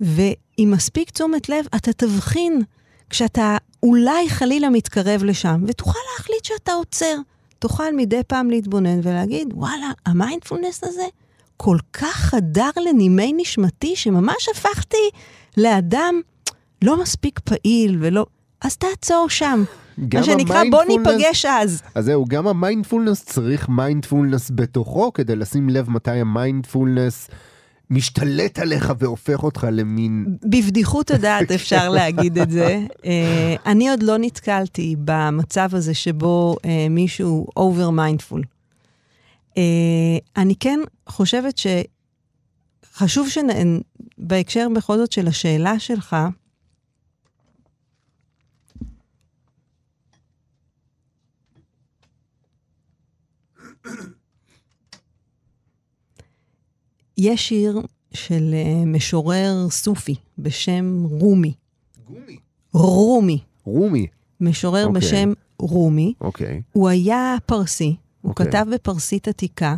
ועם 0.03 0.71
מספיק 0.71 1.11
תשומת 1.11 1.49
לב, 1.49 1.65
אתה 1.77 1.93
תבחין 1.93 2.63
כשאתה 3.11 3.57
אולי 3.83 4.29
חלילה 4.29 4.71
מתקרב 4.71 5.25
לשם, 5.25 5.65
ותוכל 5.67 5.99
להחליט 6.13 6.45
שאתה 6.45 6.73
עוצר. 6.73 7.17
תוכל 7.59 7.97
מדי 7.97 8.21
פעם 8.27 8.51
להתבונן 8.51 9.01
ולהגיד, 9.03 9.49
וואלה, 9.55 9.91
המיינדפולנס 10.07 10.85
הזה 10.85 11.03
כל 11.57 11.77
כך 11.93 12.17
חדר 12.17 12.71
לנימי 12.77 13.33
נשמתי, 13.37 13.97
שממש 13.97 14.49
הפכתי 14.55 15.11
לאדם 15.57 16.21
לא 16.83 17.03
מספיק 17.03 17.39
פעיל 17.39 17.99
ולא... 18.01 18.27
אז 18.61 18.77
תעצור 18.77 19.27
שם. 19.29 19.65
מה 19.99 20.25
שנקרא, 20.25 20.63
בוא 20.71 20.85
ניפגש 20.85 21.45
אז. 21.45 21.83
אז 21.95 22.05
זהו, 22.05 22.25
גם 22.29 22.47
המיינדפולנס 22.47 23.25
צריך 23.25 23.69
מיינדפולנס 23.69 24.51
בתוכו, 24.55 25.13
כדי 25.13 25.37
לשים 25.37 25.69
לב 25.69 25.91
מתי 25.91 26.11
המיינדפולנס... 26.11 27.29
משתלט 27.93 28.59
עליך 28.59 28.93
והופך 28.99 29.43
אותך 29.43 29.67
למין... 29.73 30.37
בבדיחות 30.43 31.11
הדעת 31.11 31.51
אפשר 31.61 31.89
להגיד 31.89 32.39
את 32.39 32.51
זה. 32.51 32.81
אה, 32.91 33.05
אני 33.67 33.91
עוד 33.91 34.03
לא 34.03 34.19
נתקלתי 34.19 34.97
במצב 35.05 35.69
הזה 35.73 35.95
שבו 35.95 36.57
uh, 36.59 36.67
מישהו 36.91 37.47
over 37.59 37.99
mindful. 37.99 38.41
Uh, 39.51 39.57
אני 40.37 40.55
כן 40.61 40.81
חושבת 41.09 41.61
שחשוב 42.95 43.29
שבהקשר 43.29 44.67
בכל 44.75 44.97
זאת 44.97 45.13
של 45.13 45.29
השאלה 45.29 45.79
שלך, 45.79 46.17
יש 57.19 57.49
שיר 57.49 57.81
של 58.15 58.55
uh, 58.55 58.87
משורר 58.87 59.67
סופי 59.71 60.15
בשם 60.39 61.05
רומי. 61.11 61.53
גומי. 62.09 62.37
רומי. 62.75 63.39
רומי. 63.65 64.07
משורר 64.41 64.85
okay. 64.85 64.89
אוקיי. 64.89 65.01
בשם 65.01 65.33
רומי. 65.59 66.15
אוקיי. 66.21 66.59
Okay. 66.59 66.63
הוא 66.73 66.89
היה 66.89 67.37
פרסי, 67.47 67.91
okay. 67.91 67.95
הוא 68.23 68.31
אוקיי. 68.31 68.47
כתב 68.47 68.67
בפרסית 68.73 69.29
עתיקה. 69.29 69.77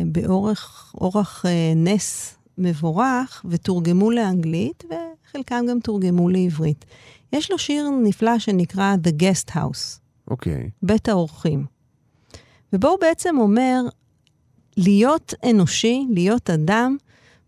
באורך 0.05 1.45
אה, 1.47 1.73
נס 1.75 2.35
מבורך 2.57 3.45
ותורגמו 3.49 4.11
לאנגלית, 4.11 4.83
וחלקם 5.29 5.65
גם 5.69 5.79
תורגמו 5.79 6.29
לעברית. 6.29 6.85
יש 7.33 7.51
לו 7.51 7.57
שיר 7.57 7.89
נפלא 8.03 8.39
שנקרא 8.39 8.95
The 9.03 9.21
Guest 9.21 9.51
House. 9.51 9.99
אוקיי. 10.27 10.63
Okay. 10.65 10.69
בית 10.83 11.09
האורחים. 11.09 11.65
ובו 12.73 12.87
הוא 12.87 12.99
בעצם 12.99 13.37
אומר, 13.39 13.81
להיות 14.77 15.33
אנושי, 15.49 16.07
להיות 16.09 16.49
אדם, 16.49 16.97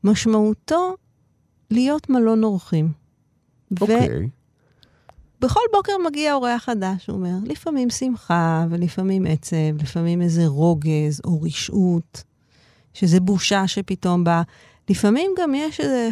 משמעותו 0.03 0.95
להיות 1.71 2.09
מלון 2.09 2.43
אורחים. 2.43 2.91
אוקיי. 3.81 4.07
Okay. 4.07 4.29
בכל 5.41 5.59
בוקר 5.73 5.93
מגיע 6.05 6.33
אורח 6.33 6.63
חדש, 6.63 7.07
הוא 7.07 7.15
אומר, 7.15 7.35
לפעמים 7.43 7.89
שמחה 7.89 8.65
ולפעמים 8.69 9.25
עצב, 9.25 9.81
לפעמים 9.81 10.21
איזה 10.21 10.47
רוגז 10.47 11.21
או 11.25 11.41
רשעות, 11.41 12.23
שזה 12.93 13.19
בושה 13.19 13.67
שפתאום 13.67 14.23
באה. 14.23 14.41
לפעמים 14.89 15.31
גם 15.37 15.55
יש 15.55 15.79
איזה 15.79 16.09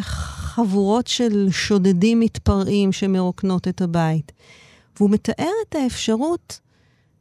חבורות 0.58 1.06
של 1.06 1.48
שודדים 1.50 2.20
מתפרעים 2.20 2.92
שמרוקנות 2.92 3.68
את 3.68 3.80
הבית. 3.80 4.32
והוא 4.96 5.10
מתאר 5.10 5.50
את 5.68 5.74
האפשרות 5.74 6.60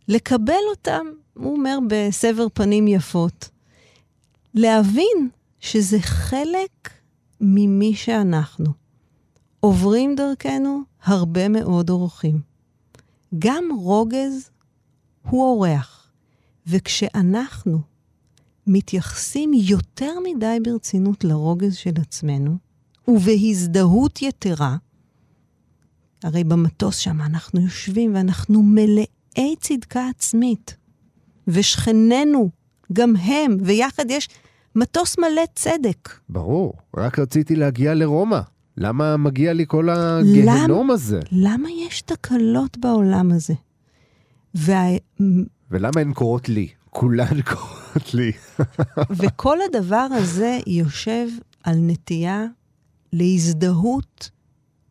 לקבל 0.08 0.53
אותם, 0.70 1.06
הוא 1.34 1.56
אומר 1.56 1.77
בסבר 1.88 2.48
פנים 2.53 2.88
יפות, 2.88 3.50
להבין 4.53 5.29
שזה 5.60 5.98
חלק 6.01 6.89
ממי 7.41 7.96
שאנחנו. 7.96 8.65
עוברים 9.60 10.15
דרכנו 10.15 10.82
הרבה 11.03 11.50
מאוד 11.50 11.89
אורחים. 11.89 12.41
גם 13.39 13.63
רוגז 13.79 14.50
הוא 15.29 15.44
אורח, 15.44 16.08
וכשאנחנו 16.67 17.79
מתייחסים 18.67 19.51
יותר 19.53 20.13
מדי 20.24 20.58
ברצינות 20.63 21.24
לרוגז 21.24 21.75
של 21.75 21.94
עצמנו, 22.01 22.66
ובהזדהות 23.08 24.22
יתרה, 24.22 24.78
הרי 26.24 26.44
במטוס 26.44 26.98
שם 26.98 27.22
אנחנו 27.22 27.62
יושבים 27.62 28.16
ואנחנו 28.16 28.64
מלאי 28.64 29.56
צדקה 29.60 30.08
עצמית. 30.10 30.78
ושכנינו, 31.48 32.50
גם 32.94 33.16
הם, 33.16 33.58
ויחד 33.62 34.06
יש 34.10 34.30
מטוס 34.76 35.18
מלא 35.18 35.42
צדק. 35.56 36.10
ברור, 36.30 36.74
רק 36.98 37.20
רציתי 37.20 37.56
להגיע 37.56 37.94
לרומא. 37.94 38.40
למה 38.78 39.18
מגיע 39.18 39.54
לי 39.54 39.66
כל 39.68 39.90
הגיהנום 39.90 40.92
הזה? 40.92 41.20
למה 41.32 41.70
יש 41.72 42.02
תקלות 42.02 42.78
בעולם 42.78 43.32
הזה? 43.32 43.54
וה... 44.56 44.84
ולמה 45.72 46.02
הן 46.02 46.14
קורות 46.14 46.50
לי? 46.50 46.68
כולן 46.90 47.42
קורות 47.42 48.14
לי. 48.14 48.32
וכל 49.20 49.58
הדבר 49.62 50.08
הזה 50.12 50.60
יושב 50.68 51.28
על 51.64 51.76
נטייה 51.78 52.46
להזדהות 53.17 54.29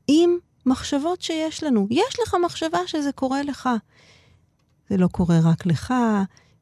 עם 0.09 0.37
מחשבות 0.67 1.23
שיש 1.23 1.63
לנו. 1.63 1.87
יש 1.91 2.17
לך 2.23 2.37
מחשבה 2.45 2.79
שזה 2.87 3.13
קורה 3.13 3.43
לך. 3.43 3.69
זה 4.91 4.97
לא 4.97 5.07
קורה 5.07 5.39
רק 5.43 5.67
לך, 5.67 5.95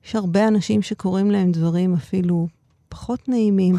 יש 0.04 0.14
הרבה 0.14 0.49
אנשים 0.49 0.83
שקורים 0.83 1.31
להם 1.30 1.52
דברים 1.52 1.94
אפילו 1.94 2.49
פחות 2.88 3.28
נעימים, 3.28 3.76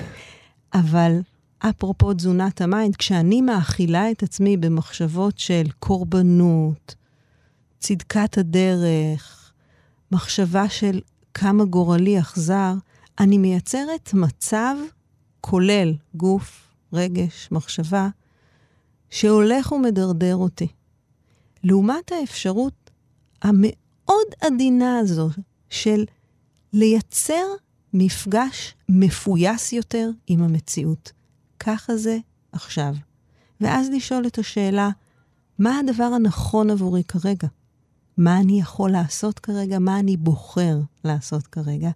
אבל 0.74 1.20
אפרופו 1.60 2.14
תזונת 2.14 2.62
ה 2.62 2.67
mind, 2.67 2.96
כשאני 2.96 3.42
מאכילה 3.42 4.12
את 4.12 4.24
עצמי 4.24 4.58
במחשבות 4.58 5.40
של 5.40 5.64
קורבנות, 5.80 6.96
צדקת 7.80 8.38
הדרך, 8.38 9.52
מחשבה 10.12 10.70
של 10.70 11.00
כמה 11.34 11.66
גורלי 11.66 12.20
אכזר, 12.20 12.74
אני 13.20 13.38
מייצרת 13.38 14.14
מצב 14.14 14.76
כולל 15.42 15.94
גוף, 16.16 16.65
רגש, 16.94 17.50
מחשבה, 17.52 18.10
שהולך 19.10 19.72
ומדרדר 19.72 20.36
אותי. 20.36 20.68
לעומת 21.64 22.12
האפשרות 22.12 22.92
המאוד 23.42 24.28
עדינה 24.42 25.00
הזו 25.00 25.30
של 25.70 26.06
לייצר 26.74 27.46
מפגש 27.94 28.76
מפויס 28.90 29.74
יותר 29.74 30.10
עם 30.28 30.44
המציאות. 30.44 31.12
ככה 31.60 31.98
זה 31.98 32.18
עכשיו. 32.52 32.96
ואז 33.62 33.90
לשאול 33.90 34.28
את 34.28 34.38
השאלה, 34.38 34.90
מה 35.60 35.80
הדבר 35.80 36.04
הנכון 36.04 36.70
עבורי 36.70 37.04
כרגע? 37.04 37.48
מה 38.18 38.38
אני 38.38 38.60
יכול 38.60 38.92
לעשות 38.92 39.40
כרגע? 39.40 39.80
מה 39.80 40.00
אני 40.00 40.18
בוחר 40.18 40.78
לעשות 41.04 41.48
כרגע? 41.48 41.90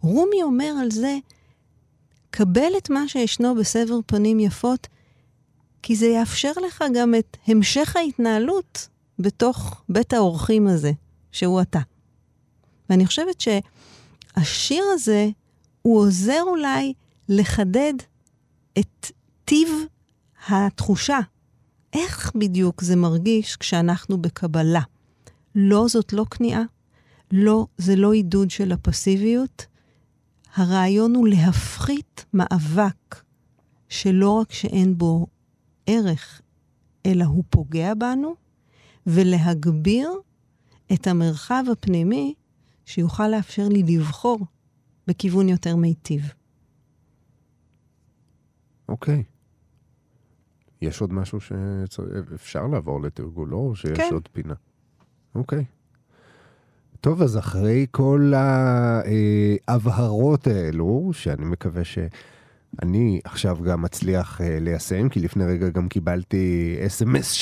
רומי 0.00 0.42
אומר 0.42 0.74
על 0.80 0.90
זה, 0.90 1.18
קבל 2.36 2.72
את 2.78 2.90
מה 2.90 3.08
שישנו 3.08 3.54
בסבר 3.54 3.98
פנים 4.06 4.40
יפות, 4.40 4.86
כי 5.82 5.96
זה 5.96 6.06
יאפשר 6.06 6.52
לך 6.66 6.84
גם 6.94 7.14
את 7.18 7.36
המשך 7.46 7.96
ההתנהלות 7.96 8.88
בתוך 9.18 9.82
בית 9.88 10.12
האורחים 10.12 10.66
הזה, 10.66 10.92
שהוא 11.32 11.62
אתה. 11.62 11.80
ואני 12.90 13.06
חושבת 13.06 13.40
שהשיר 13.40 14.84
הזה, 14.94 15.28
הוא 15.82 16.00
עוזר 16.00 16.42
אולי 16.42 16.92
לחדד 17.28 17.94
את 18.78 19.10
טיב 19.44 19.68
התחושה. 20.48 21.18
איך 21.92 22.32
בדיוק 22.34 22.82
זה 22.82 22.96
מרגיש 22.96 23.56
כשאנחנו 23.56 24.22
בקבלה? 24.22 24.82
לא, 25.54 25.86
זאת 25.88 26.12
לא 26.12 26.24
כניעה. 26.30 26.62
לא, 27.32 27.66
זה 27.78 27.96
לא 27.96 28.12
עידוד 28.12 28.50
של 28.50 28.72
הפסיביות. 28.72 29.66
הרעיון 30.54 31.14
הוא 31.14 31.28
להפחית 31.28 32.24
מאבק 32.34 33.22
שלא 33.88 34.30
רק 34.30 34.52
שאין 34.52 34.98
בו 34.98 35.26
ערך, 35.86 36.40
אלא 37.06 37.24
הוא 37.24 37.44
פוגע 37.50 37.94
בנו, 37.94 38.34
ולהגביר 39.06 40.10
את 40.92 41.06
המרחב 41.06 41.64
הפנימי 41.72 42.34
שיוכל 42.84 43.28
לאפשר 43.28 43.68
לי 43.68 43.82
לבחור 43.82 44.46
בכיוון 45.06 45.48
יותר 45.48 45.76
מיטיב. 45.76 46.32
אוקיי. 48.88 49.24
יש 50.82 51.00
עוד 51.00 51.12
משהו 51.12 51.40
שאפשר 51.40 52.66
לעבור 52.66 53.02
לתרגולו, 53.02 53.58
או 53.58 53.76
שיש 53.76 53.98
כן. 53.98 54.08
עוד 54.12 54.28
פינה? 54.32 54.54
אוקיי. 55.34 55.64
טוב, 57.04 57.22
אז 57.22 57.38
אחרי 57.38 57.86
כל 57.90 58.32
ההבהרות 59.68 60.46
האלו, 60.46 61.10
שאני 61.12 61.44
מקווה 61.44 61.82
שאני 61.84 63.20
עכשיו 63.24 63.58
גם 63.64 63.82
מצליח 63.82 64.40
אה, 64.40 64.58
ליישם, 64.60 65.08
כי 65.08 65.20
לפני 65.20 65.44
רגע 65.44 65.68
גם 65.68 65.88
קיבלתי 65.88 66.76
אס.אם.אס 66.86 67.32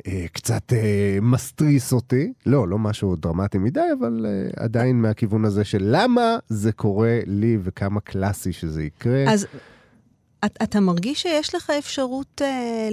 שקצת 0.00 0.72
אה, 0.72 1.18
מסתריס 1.22 1.92
אותי. 1.92 2.32
לא, 2.46 2.68
לא 2.68 2.78
משהו 2.78 3.16
דרמטי 3.16 3.58
מדי, 3.58 3.80
אבל 4.00 4.26
אה, 4.28 4.64
עדיין 4.64 5.02
מהכיוון 5.02 5.44
הזה 5.44 5.64
של 5.64 5.82
למה 5.82 6.36
זה 6.48 6.72
קורה 6.72 7.20
לי 7.26 7.58
וכמה 7.62 8.00
קלאסי 8.00 8.52
שזה 8.52 8.82
יקרה. 8.82 9.24
אז 9.32 9.46
את, 10.44 10.58
אתה 10.62 10.80
מרגיש 10.80 11.22
שיש 11.22 11.54
לך 11.54 11.70
אפשרות 11.78 12.42
אה, 12.44 12.88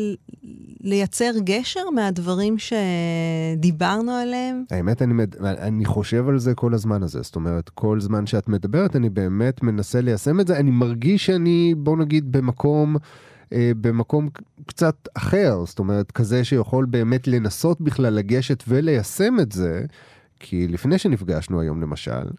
לייצר 0.82 1.32
גשר 1.44 1.90
מהדברים 1.96 2.56
שדיברנו 2.58 4.12
עליהם? 4.12 4.64
האמת, 4.72 5.02
אני, 5.02 5.24
אני 5.42 5.86
חושב 5.86 6.30
על 6.30 6.40
זה 6.40 6.54
כל 6.54 6.74
הזמן 6.74 7.04
הזה. 7.04 7.22
זאת 7.22 7.36
אומרת, 7.36 7.70
כל 7.70 8.00
זמן 8.00 8.26
שאת 8.26 8.48
מדברת, 8.48 8.96
אני 8.96 9.10
באמת 9.10 9.64
מנסה 9.64 10.02
ליישם 10.02 10.40
את 10.40 10.48
זה. 10.48 10.58
אני 10.58 10.72
מרגיש 10.72 11.26
שאני, 11.26 11.74
בוא 11.78 11.98
נגיד, 11.98 12.32
במקום... 12.32 12.98
אה, 13.54 13.72
במקום 13.82 14.30
קצת 14.66 15.08
אחר, 15.14 15.66
זאת 15.66 15.80
אומרת, 15.80 16.12
כזה 16.12 16.44
שיכול 16.44 16.86
באמת 16.86 17.28
לנסות 17.28 17.82
בכלל 17.82 18.14
לגשת 18.14 18.64
וליישם 18.68 19.36
את 19.42 19.52
זה, 19.52 19.86
כי 20.40 20.68
לפני 20.68 20.98
שנפגשנו 20.98 21.62
היום 21.62 21.82
למשל, 21.82 22.30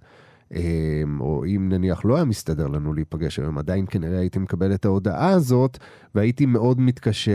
או 1.21 1.45
אם 1.45 1.69
נניח 1.73 2.05
לא 2.05 2.17
היה 2.17 2.25
מסתדר 2.25 2.67
לנו 2.67 2.93
להיפגש 2.93 3.39
היום, 3.39 3.59
עדיין 3.59 3.87
כנראה 3.91 4.19
הייתי 4.19 4.39
מקבל 4.39 4.75
את 4.75 4.85
ההודעה 4.85 5.31
הזאת, 5.31 5.79
והייתי 6.15 6.47
מאוד 6.47 6.81
מתקשה 6.81 7.33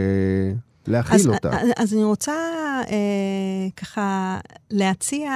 להכיל 0.88 1.16
אז, 1.16 1.28
אותה. 1.28 1.62
אז, 1.62 1.70
אז 1.78 1.94
אני 1.94 2.04
רוצה 2.04 2.34
אה, 2.90 3.68
ככה 3.78 4.40
להציע 4.72 5.32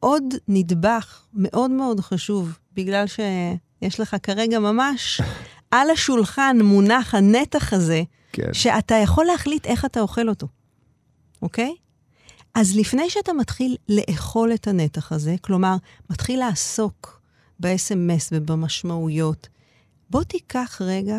עוד 0.00 0.24
נדבך 0.48 1.22
מאוד 1.34 1.70
מאוד 1.70 2.00
חשוב, 2.00 2.58
בגלל 2.74 3.04
שיש 3.06 4.00
לך 4.00 4.16
כרגע 4.22 4.58
ממש 4.58 5.20
על 5.70 5.90
השולחן 5.90 6.56
מונח 6.64 7.14
הנתח 7.14 7.72
הזה, 7.72 8.02
כן. 8.32 8.52
שאתה 8.54 8.94
יכול 8.94 9.24
להחליט 9.24 9.66
איך 9.66 9.84
אתה 9.84 10.00
אוכל 10.00 10.28
אותו, 10.28 10.46
אוקיי? 11.42 11.74
אז 12.54 12.76
לפני 12.76 13.10
שאתה 13.10 13.32
מתחיל 13.32 13.76
לאכול 13.88 14.54
את 14.54 14.68
הנתח 14.68 15.12
הזה, 15.12 15.34
כלומר, 15.40 15.76
מתחיל 16.10 16.38
לעסוק 16.38 17.20
ב-SMS 17.60 18.28
ובמשמעויות, 18.32 19.48
בוא 20.10 20.22
תיקח 20.22 20.80
רגע 20.84 21.18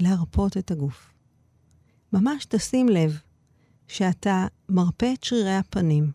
להרפות 0.00 0.56
את 0.56 0.70
הגוף. 0.70 1.12
ממש 2.12 2.44
תשים 2.44 2.88
לב 2.88 3.18
שאתה 3.88 4.46
מרפה 4.68 5.12
את 5.12 5.24
שרירי 5.24 5.56
הפנים 5.56 6.10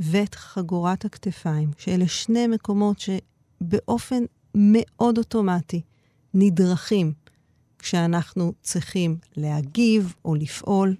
ואת 0.00 0.34
חגורת 0.34 1.04
הכתפיים, 1.04 1.70
שאלה 1.78 2.08
שני 2.08 2.46
מקומות 2.46 2.96
שבאופן 3.00 4.22
מאוד 4.54 5.18
אוטומטי 5.18 5.80
נדרכים 6.34 7.12
כשאנחנו 7.78 8.52
צריכים 8.62 9.16
להגיב 9.36 10.14
או 10.24 10.34
לפעול. 10.34 10.96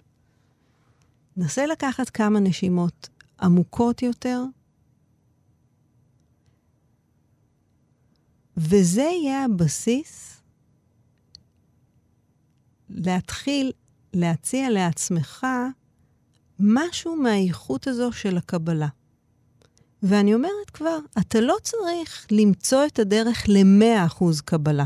נסה 1.37 1.67
לקחת 1.67 2.11
כמה 2.11 2.41
נשימות 2.41 3.09
עמוקות 3.41 4.03
יותר, 4.03 4.43
וזה 8.57 9.03
יהיה 9.03 9.45
הבסיס 9.45 10.41
להתחיל 12.91 13.73
להציע 14.13 14.71
לעצמך 14.71 15.47
משהו 16.61 17.17
מהאיכות 17.17 17.87
הזו 17.87 18.13
של 18.13 18.37
הקבלה. 18.37 18.89
ואני 20.03 20.35
אומרת 20.35 20.71
כבר, 20.73 20.99
אתה 21.19 21.41
לא 21.41 21.57
צריך 21.63 22.27
למצוא 22.31 22.87
את 22.87 22.99
הדרך 22.99 23.45
ל-100% 23.49 24.25
קבלה, 24.45 24.85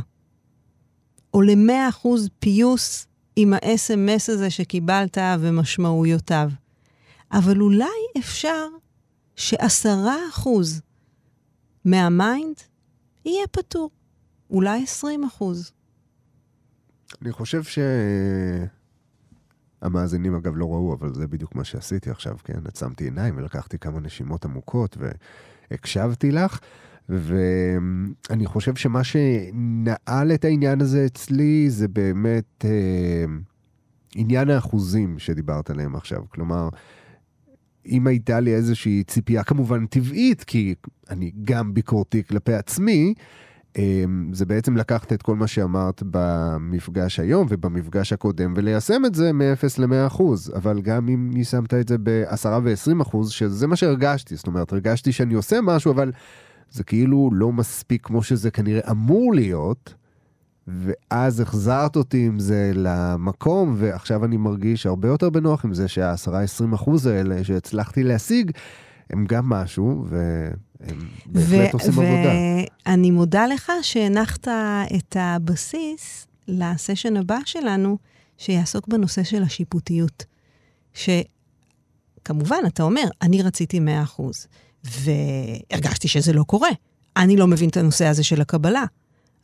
או 1.35 1.43
ל-100% 1.43 2.09
פיוס 2.39 3.07
עם 3.41 3.55
ה-SMS 3.55 4.33
הזה 4.33 4.51
שקיבלת 4.51 5.19
ומשמעויותיו. 5.41 6.51
אבל 7.33 7.61
אולי 7.61 7.87
אפשר 8.19 8.67
שעשרה 9.37 10.17
אחוז 10.31 10.81
מה 11.85 12.09
mind 12.09 12.57
יהיה 13.25 13.47
פטור. 13.47 13.91
אולי 14.51 14.83
עשרים 14.83 15.25
אחוז. 15.25 15.73
אני 17.23 17.33
חושב 17.33 17.63
ש... 17.63 17.79
המאזינים 19.83 20.35
אגב 20.35 20.57
לא 20.57 20.65
ראו, 20.65 20.95
אבל 20.95 21.15
זה 21.15 21.27
בדיוק 21.27 21.55
מה 21.55 21.65
שעשיתי 21.65 22.11
עכשיו, 22.11 22.37
כן? 22.45 22.67
עצמתי 22.67 23.05
עיניים 23.05 23.37
ולקחתי 23.37 23.79
כמה 23.79 24.01
נשימות 24.01 24.45
עמוקות 24.45 24.97
והקשבתי 25.71 26.31
לך. 26.31 26.59
ואני 27.09 28.47
חושב 28.47 28.75
שמה 28.75 29.05
שנעל 29.05 30.33
את 30.33 30.45
העניין 30.45 30.81
הזה 30.81 31.07
אצלי 31.07 31.71
זה 31.71 31.89
באמת 31.89 32.65
אה, 32.65 33.25
עניין 34.15 34.51
האחוזים 34.51 35.19
שדיברת 35.19 35.71
עליהם 35.71 35.97
עכשיו, 35.97 36.23
כלומר, 36.29 36.69
אם 37.87 38.07
הייתה 38.07 38.41
לי 38.41 38.55
איזושהי 38.55 39.05
ציפייה 39.07 39.45
כמובן 39.45 39.87
טבעית, 39.87 40.45
כי 40.45 40.75
אני 41.11 41.33
גם 41.45 41.75
ביקורתי 41.75 42.25
כלפי 42.25 42.55
עצמי, 42.55 43.15
אמ, 43.79 44.31
זה 44.33 44.47
בעצם 44.47 44.77
לקחת 44.77 45.13
את 45.13 45.23
כל 45.23 45.37
מה 45.37 45.47
שאמרת 45.47 46.03
במפגש 46.11 47.21
היום 47.21 47.47
ובמפגש 47.51 48.13
הקודם 48.13 48.55
וליישם 48.57 49.03
את 49.07 49.15
זה 49.15 49.33
מ-0 49.33 49.65
ל-100 49.79 50.23
אבל 50.57 50.81
גם 50.81 51.09
אם 51.09 51.37
יישמת 51.37 51.75
את 51.75 51.89
זה 51.89 51.97
ב-10 52.03 52.49
ו-20 52.63 53.29
שזה 53.29 53.67
מה 53.67 53.77
שהרגשתי, 53.77 54.37
זאת 54.37 54.47
אומרת, 54.47 54.73
הרגשתי 54.73 55.13
שאני 55.13 55.35
עושה 55.35 55.61
משהו, 55.63 55.93
אבל 55.93 56.13
זה 56.71 56.85
כאילו 56.85 57.31
לא 57.33 57.53
מספיק 57.53 58.07
כמו 58.07 58.23
שזה 58.23 58.51
כנראה 58.51 58.91
אמור 58.91 59.35
להיות, 59.35 59.95
ואז 60.67 61.41
החזרת 61.41 61.97
אותי 61.97 62.27
עם 62.27 62.39
זה 62.39 62.73
למקום, 62.75 63.75
ועכשיו 63.79 64.25
אני 64.25 64.37
מרגיש 64.37 64.87
הרבה 64.87 65.09
יותר 65.09 65.31
בנוח 65.31 65.65
עם 65.65 65.75
זה 65.75 65.89
שה-10-20 65.89 67.09
האלה 67.11 67.45
שהצלחתי 67.45 68.03
להשיג, 68.03 68.51
הם 69.11 69.25
גם 69.29 69.49
משהו, 69.49 70.05
והם 70.09 70.99
בהחלט 71.27 71.75
עושים 71.75 71.93
עבודה. 71.93 72.33
ואני 72.87 73.11
מודה 73.11 73.47
לך 73.47 73.73
שהנחת 73.83 74.49
את 74.97 75.17
הבסיס 75.21 76.27
לסשן 76.49 77.17
הבא 77.17 77.39
שלנו, 77.45 77.99
שיעסוק 78.39 78.89
בנושא 78.89 79.23
של 79.23 79.43
השיפוטיות. 79.43 80.25
שכמובן, 80.95 82.57
אתה 82.67 82.83
אומר, 82.83 83.05
אני 83.23 83.43
רציתי 83.43 83.81
100%, 84.19 84.23
והרגשתי 84.85 86.09
שזה 86.09 86.33
לא 86.33 86.43
קורה. 86.43 86.71
אני 87.17 87.37
לא 87.37 87.47
מבין 87.47 87.69
את 87.69 87.77
הנושא 87.77 88.07
הזה 88.07 88.25
של 88.25 88.41
הקבלה. 88.41 88.85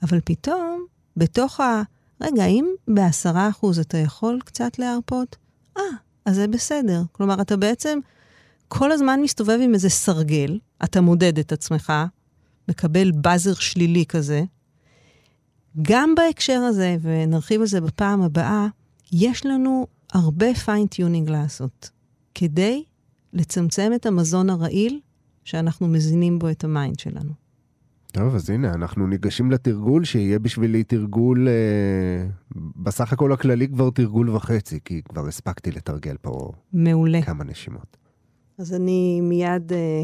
אבל 0.02 0.20
פתאום, 0.24 0.84
בתוך 1.16 1.60
ה... 1.60 1.82
רגע, 2.20 2.44
אם 2.44 2.66
בעשרה 2.88 3.48
אחוז 3.48 3.78
אתה 3.78 3.98
יכול 3.98 4.40
קצת 4.44 4.78
להרפות, 4.78 5.36
אה, 5.76 5.82
אז 6.24 6.36
זה 6.36 6.48
בסדר. 6.48 7.02
כלומר, 7.12 7.40
אתה 7.40 7.56
בעצם 7.56 7.98
כל 8.68 8.92
הזמן 8.92 9.20
מסתובב 9.22 9.58
עם 9.62 9.74
איזה 9.74 9.88
סרגל, 9.88 10.58
אתה 10.84 11.00
מודד 11.00 11.38
את 11.38 11.52
עצמך, 11.52 11.92
מקבל 12.68 13.12
באזר 13.12 13.54
שלילי 13.54 14.06
כזה. 14.06 14.44
גם 15.82 16.14
בהקשר 16.14 16.60
הזה, 16.60 16.96
ונרחיב 17.02 17.60
על 17.60 17.66
זה 17.66 17.80
בפעם 17.80 18.22
הבאה, 18.22 18.66
יש 19.12 19.46
לנו 19.46 19.86
הרבה 20.12 20.54
fine 20.54 20.85
tuning 20.85 21.30
לעשות, 21.30 21.90
כדי 22.34 22.84
לצמצם 23.32 23.92
את 23.94 24.06
המזון 24.06 24.50
הרעיל 24.50 25.00
שאנחנו 25.44 25.88
מזינים 25.88 26.38
בו 26.38 26.50
את 26.50 26.64
ה 26.64 26.71
mind 26.71 26.98
שלנו. 26.98 27.44
טוב, 28.12 28.34
אז 28.34 28.50
הנה, 28.50 28.74
אנחנו 28.74 29.06
ניגשים 29.06 29.50
לתרגול, 29.50 30.04
שיהיה 30.04 30.38
בשבילי 30.38 30.84
תרגול, 30.84 31.48
אה, 31.48 32.26
בסך 32.76 33.12
הכל 33.12 33.32
הכללי 33.32 33.68
כבר 33.68 33.90
תרגול 33.90 34.30
וחצי, 34.30 34.78
כי 34.84 35.02
כבר 35.02 35.28
הספקתי 35.28 35.70
לתרגל 35.70 36.16
פה 36.22 36.52
מעולה. 36.72 37.22
כמה 37.22 37.44
נשימות. 37.44 37.96
אז 38.58 38.74
אני 38.74 39.20
מיד 39.20 39.72
אה, 39.72 40.02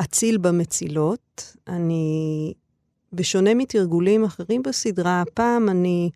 אצלצל 0.00 0.38
במצילות. 0.38 1.56
אני, 1.68 2.52
בשונה 3.12 3.54
מתרגולים 3.54 4.24
אחרים 4.24 4.62
בסדרה, 4.62 5.22
הפעם 5.22 5.68
אני 5.68 6.10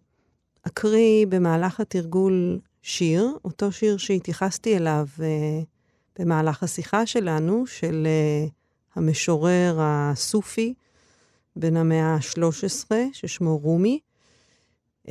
אקריא 0.62 1.27
במהלך 1.27 1.81
התרגול 1.81 2.59
שיר, 2.83 3.37
אותו 3.45 3.73
שיר 3.73 3.97
שהתייחסתי 3.97 4.77
אליו 4.77 5.07
אה, 5.23 5.61
במהלך 6.18 6.62
השיחה 6.62 7.07
שלנו, 7.07 7.66
של 7.66 8.07
אה, 8.07 8.46
המשורר 8.94 9.79
הסופי 9.81 10.74
בן 11.57 11.77
המאה 11.77 12.14
ה-13, 12.14 12.90
ששמו 13.12 13.59
רומי. 13.59 14.00
Uh, 15.09 15.11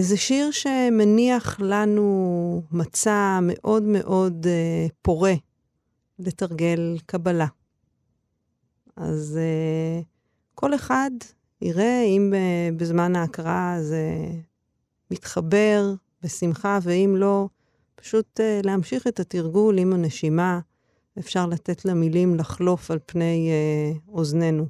זה 0.00 0.16
שיר 0.16 0.50
שמניח 0.50 1.60
לנו 1.60 2.62
מצע 2.70 3.38
מאוד 3.42 3.82
מאוד 3.82 4.46
uh, 4.46 4.92
פורה 5.02 5.34
לתרגל 6.18 6.98
קבלה. 7.06 7.46
אז 8.96 9.38
uh, 9.38 10.04
כל 10.54 10.74
אחד 10.74 11.10
יראה 11.62 12.02
אם 12.02 12.32
uh, 12.32 12.74
בזמן 12.80 13.16
ההקראה 13.16 13.76
זה 13.80 14.04
מתחבר 15.10 15.94
בשמחה, 16.22 16.78
ואם 16.82 17.14
לא, 17.18 17.48
פשוט 18.02 18.40
uh, 18.40 18.66
להמשיך 18.66 19.06
את 19.06 19.20
התרגול 19.20 19.78
עם 19.78 19.92
הנשימה. 19.92 20.60
אפשר 21.18 21.46
לתת 21.46 21.84
למילים 21.84 22.34
לחלוף 22.34 22.90
על 22.90 22.98
פני 23.06 23.50
uh, 23.50 24.10
אוזנינו. 24.12 24.66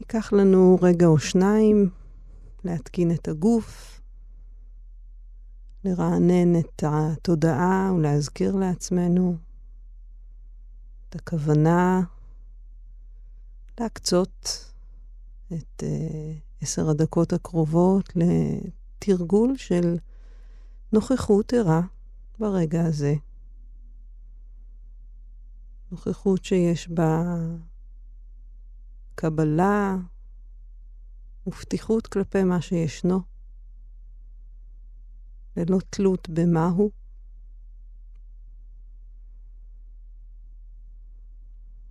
ייקח 0.00 0.32
לנו 0.32 0.78
רגע 0.82 1.06
או 1.06 1.18
שניים 1.18 1.90
להתקין 2.64 3.10
את 3.10 3.28
הגוף, 3.28 4.00
לרענן 5.84 6.60
את 6.60 6.84
התודעה 6.86 7.92
ולהזכיר 7.96 8.56
לעצמנו 8.56 9.36
את 11.08 11.14
הכוונה 11.14 12.00
להקצות 13.80 14.70
את 15.52 15.82
uh, 15.82 15.84
עשר 16.60 16.90
הדקות 16.90 17.32
הקרובות 17.32 18.12
לתרגול 18.16 19.56
של 19.56 19.96
נוכחות 20.92 21.52
ערה 21.52 21.80
ברגע 22.38 22.84
הזה. 22.84 23.14
נוכחות 25.92 26.44
שיש 26.44 26.88
בה 26.88 27.36
קבלה 29.14 29.96
ופתיחות 31.46 32.06
כלפי 32.06 32.44
מה 32.44 32.60
שישנו, 32.60 33.20
ללא 35.56 35.78
תלות 35.90 36.28
במהו. 36.28 36.90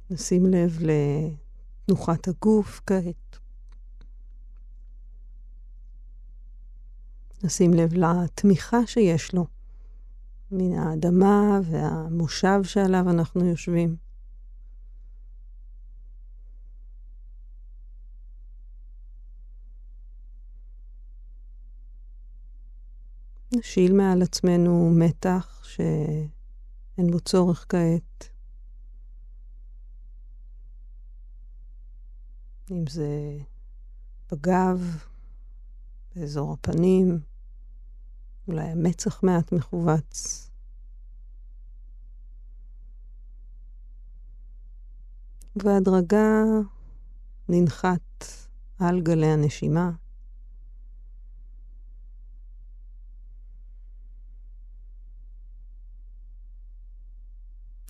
נשים 0.10 0.46
לב 0.46 0.80
לתנוחת 0.82 2.28
הגוף 2.28 2.82
כעת. 2.86 3.40
נשים 7.44 7.74
לב 7.74 7.94
לתמיכה 7.94 8.88
שיש 8.88 9.34
לו 9.34 9.46
מן 10.52 10.78
האדמה 10.78 11.60
והמושב 11.64 12.64
שעליו 12.64 13.10
אנחנו 13.10 13.46
יושבים. 13.46 13.96
נשיל 23.64 23.94
מעל 23.94 24.22
עצמנו 24.22 24.92
מתח 24.96 25.64
שאין 25.64 27.12
בו 27.12 27.20
צורך 27.20 27.66
כעת. 27.70 28.30
אם 32.72 32.84
זה 32.90 33.38
בגב, 34.32 35.06
באזור 36.16 36.54
הפנים, 36.54 37.20
אולי 38.48 38.66
המצח 38.66 39.24
מעט 39.24 39.52
מכווץ. 39.52 40.50
והדרגה 45.56 46.44
ננחת 47.50 48.26
על 48.80 49.02
גלי 49.02 49.28
הנשימה. 49.28 49.92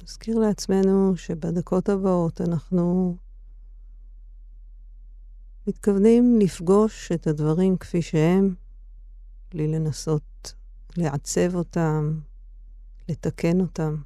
נזכיר 0.04 0.40
לעצמנו 0.40 1.18
שבדקות 1.18 1.90
הבאות 1.90 2.42
אנחנו 2.42 3.18
מתכוונים 5.68 6.40
לפגוש 6.40 7.12
את 7.12 7.28
הדברים 7.28 7.78
כפי 7.78 8.02
שהם, 8.02 8.56
בלי 9.52 9.68
לנסות 9.68 10.54
לעצב 10.98 11.56
אותם, 11.56 12.20
לתקן 13.10 13.62
אותם. 13.62 14.02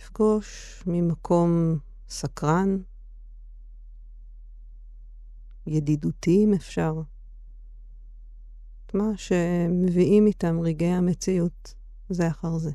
לפגוש 0.00 0.82
ממקום 0.86 1.78
סקרן, 2.08 2.76
ידידותי 5.66 6.44
אם 6.44 6.54
אפשר, 6.54 7.02
את 8.86 8.94
מה 8.94 9.16
שמביאים 9.16 10.26
איתם 10.26 10.60
רגעי 10.60 10.92
המציאות. 10.92 11.74
זה 12.08 12.28
אחר 12.28 12.58
זה. 12.58 12.70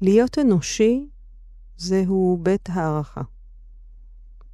להיות 0.00 0.38
אנושי 0.38 1.08
זהו 1.76 2.38
בית 2.42 2.68
הערכה. 2.72 3.20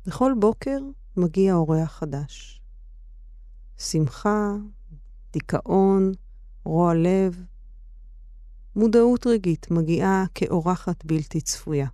בכל 0.06 0.32
בוקר 0.40 0.78
מגיע 1.16 1.54
אורח 1.54 1.92
חדש. 1.98 2.61
שמחה, 3.78 4.54
דיכאון, 5.32 6.12
רוע 6.64 6.94
לב, 6.94 7.44
מודעות 8.76 9.26
רגעית 9.26 9.70
מגיעה 9.70 10.24
כאורחת 10.34 11.04
בלתי 11.04 11.40
צפויה. 11.40 11.86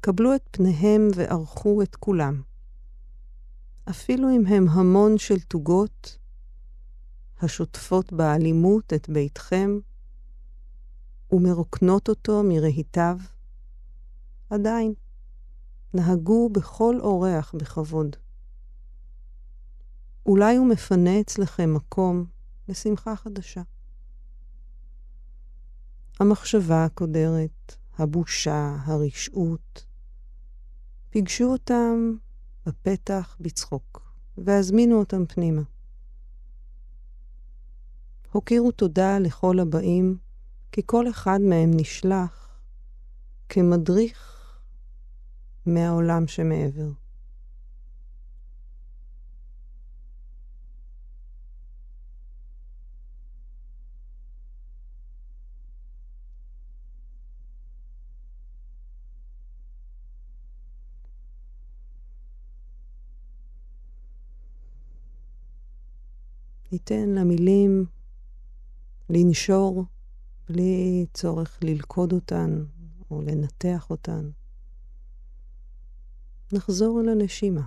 קבלו 0.00 0.34
את 0.34 0.42
פניהם 0.50 1.08
וערכו 1.14 1.82
את 1.82 1.96
כולם. 1.96 2.42
אפילו 3.90 4.30
אם 4.36 4.46
הם 4.46 4.68
המון 4.68 5.18
של 5.18 5.40
תוגות, 5.40 6.18
השוטפות 7.40 8.12
באלימות 8.12 8.92
את 8.92 9.08
ביתכם 9.08 9.78
ומרוקנות 11.32 12.08
אותו 12.08 12.42
מרהיטיו, 12.44 13.18
עדיין, 14.50 14.94
נהגו 15.94 16.48
בכל 16.48 16.96
אורח 17.00 17.54
בכבוד. 17.54 18.16
אולי 20.26 20.56
הוא 20.56 20.66
מפנה 20.68 21.20
אצלכם 21.20 21.74
מקום 21.74 22.24
לשמחה 22.68 23.16
חדשה. 23.16 23.62
המחשבה 26.20 26.84
הקודרת, 26.84 27.76
הבושה, 27.98 28.76
הרשעות, 28.84 29.86
פגשו 31.10 31.44
אותם 31.44 32.14
בפתח 32.66 33.36
בצחוק, 33.40 34.12
והזמינו 34.38 34.98
אותם 34.98 35.26
פנימה. 35.26 35.62
הוקירו 38.32 38.72
תודה 38.72 39.18
לכל 39.18 39.58
הבאים, 39.58 40.18
כי 40.72 40.82
כל 40.86 41.10
אחד 41.10 41.38
מהם 41.40 41.70
נשלח 41.74 42.58
כמדריך 43.48 44.36
מהעולם 45.66 46.26
שמעבר. 46.26 47.05
ניתן 66.72 67.08
למילים 67.08 67.86
לנשור 69.10 69.84
בלי 70.48 71.06
צורך 71.14 71.58
ללכוד 71.62 72.12
אותן 72.12 72.64
או 73.10 73.22
לנתח 73.22 73.90
אותן. 73.90 74.30
נחזור 76.52 77.00
אל 77.00 77.08
הנשימה. 77.08 77.62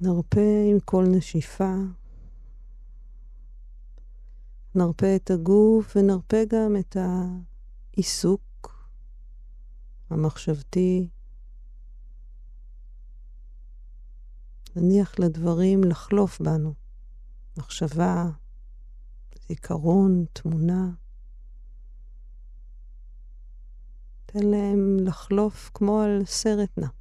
נרפה 0.00 0.40
עם 0.70 0.80
כל 0.80 1.04
נשיפה. 1.16 1.74
נרפה 4.74 5.16
את 5.16 5.30
הגוף 5.30 5.96
ונרפה 5.96 6.36
גם 6.48 6.76
את 6.80 6.96
העיסוק 7.96 8.88
המחשבתי. 10.10 11.08
נניח 14.76 15.18
לדברים 15.18 15.84
לחלוף 15.84 16.40
בנו. 16.40 16.74
מחשבה, 17.56 18.30
זיכרון, 19.48 20.24
תמונה. 20.32 20.90
תן 24.26 24.46
להם 24.46 24.96
לחלוף 25.00 25.70
כמו 25.74 26.00
על 26.00 26.24
סרט 26.24 26.78
נע. 26.78 26.97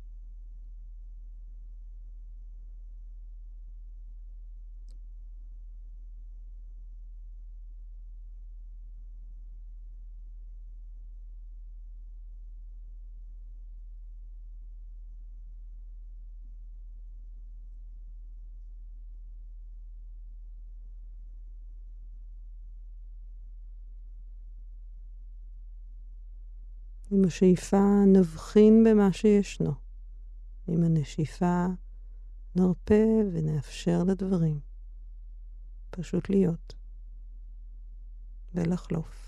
עם 27.12 27.26
השאיפה 27.26 28.04
נבחין 28.08 28.84
במה 28.84 29.14
שישנו. 29.14 29.74
עם 30.68 30.84
הנשיפה 30.84 31.66
נרפה 32.56 33.06
ונאפשר 33.34 34.04
לדברים 34.04 34.60
פשוט 35.90 36.30
להיות 36.30 36.74
ולחלוף. 38.56 39.27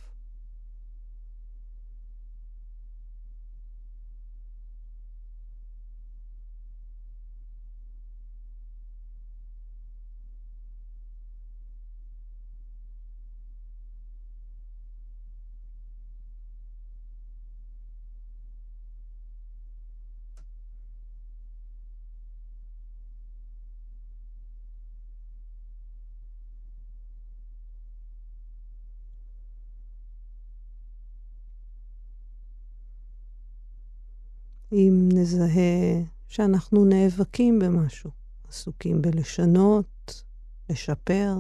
אם 34.72 35.10
נזהה 35.14 36.04
שאנחנו 36.28 36.86
נאבקים 36.86 37.60
במשהו, 37.60 38.12
עסוקים 38.48 39.02
בלשנות, 39.02 40.24
לשפר, 40.70 41.38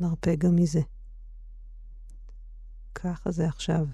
נרפה 0.00 0.34
גם 0.36 0.56
מזה. 0.56 0.80
ככה 2.94 3.30
זה 3.30 3.46
עכשיו. 3.46 3.86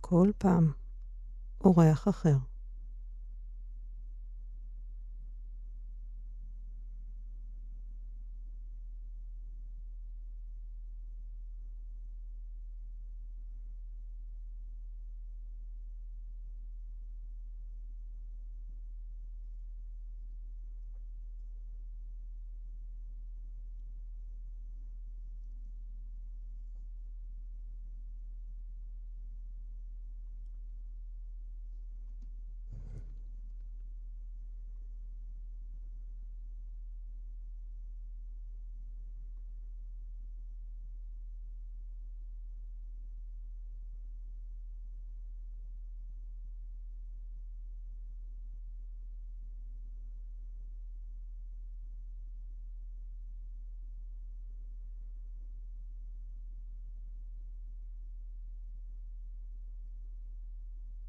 כל 0.00 0.30
פעם 0.38 0.72
אורח 1.64 2.08
אחר. 2.08 2.36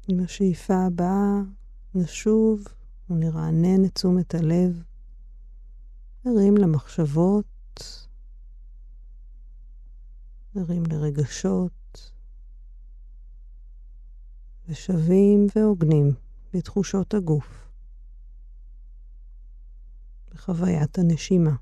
עם 0.08 0.24
השאיפה 0.24 0.74
הבאה 0.86 1.40
נשוב 1.94 2.64
ונרענן 3.10 3.84
את 3.84 3.94
תשומת 3.94 4.34
הלב, 4.34 4.82
ערים 6.24 6.56
למחשבות, 6.56 8.06
ערים 10.56 10.82
לרגשות, 10.86 12.12
ושווים 14.68 15.46
והוגנים 15.56 16.14
בתחושות 16.54 17.14
הגוף, 17.14 17.68
בחוויית 20.34 20.98
הנשימה. 20.98 21.54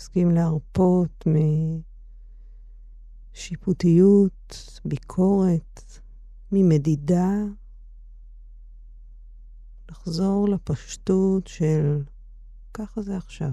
נסכים 0.00 0.30
להרפות 0.30 1.24
משיפוטיות, 3.34 4.70
ביקורת, 4.84 6.00
ממדידה, 6.52 7.30
לחזור 9.90 10.48
לפשטות 10.48 11.46
של 11.46 12.02
ככה 12.74 13.02
זה 13.02 13.16
עכשיו. 13.16 13.50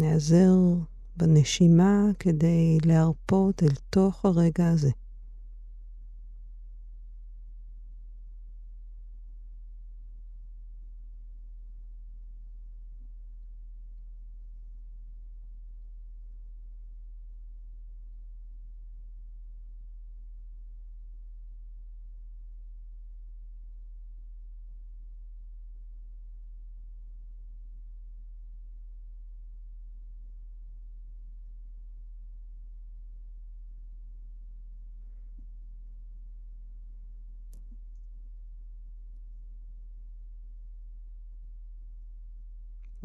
נעזר 0.00 0.54
בנשימה 1.16 2.04
כדי 2.18 2.78
להרפות 2.84 3.62
אל 3.62 3.74
תוך 3.90 4.24
הרגע 4.24 4.68
הזה. 4.68 4.90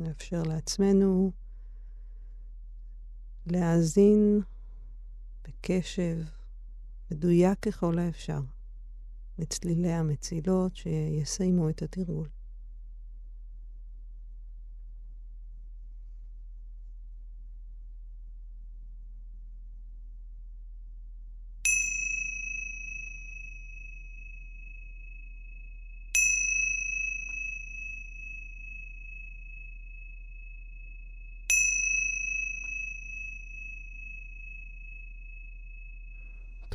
נאפשר 0.05 0.43
לעצמנו 0.43 1.31
להאזין 3.47 4.41
בקשב 5.43 6.17
מדויק 7.11 7.59
ככל 7.59 7.99
האפשר 7.99 8.39
לצלילי 9.39 9.91
המצילות 9.91 10.75
שיסיימו 10.75 11.69
את 11.69 11.81
התרגול. 11.81 12.27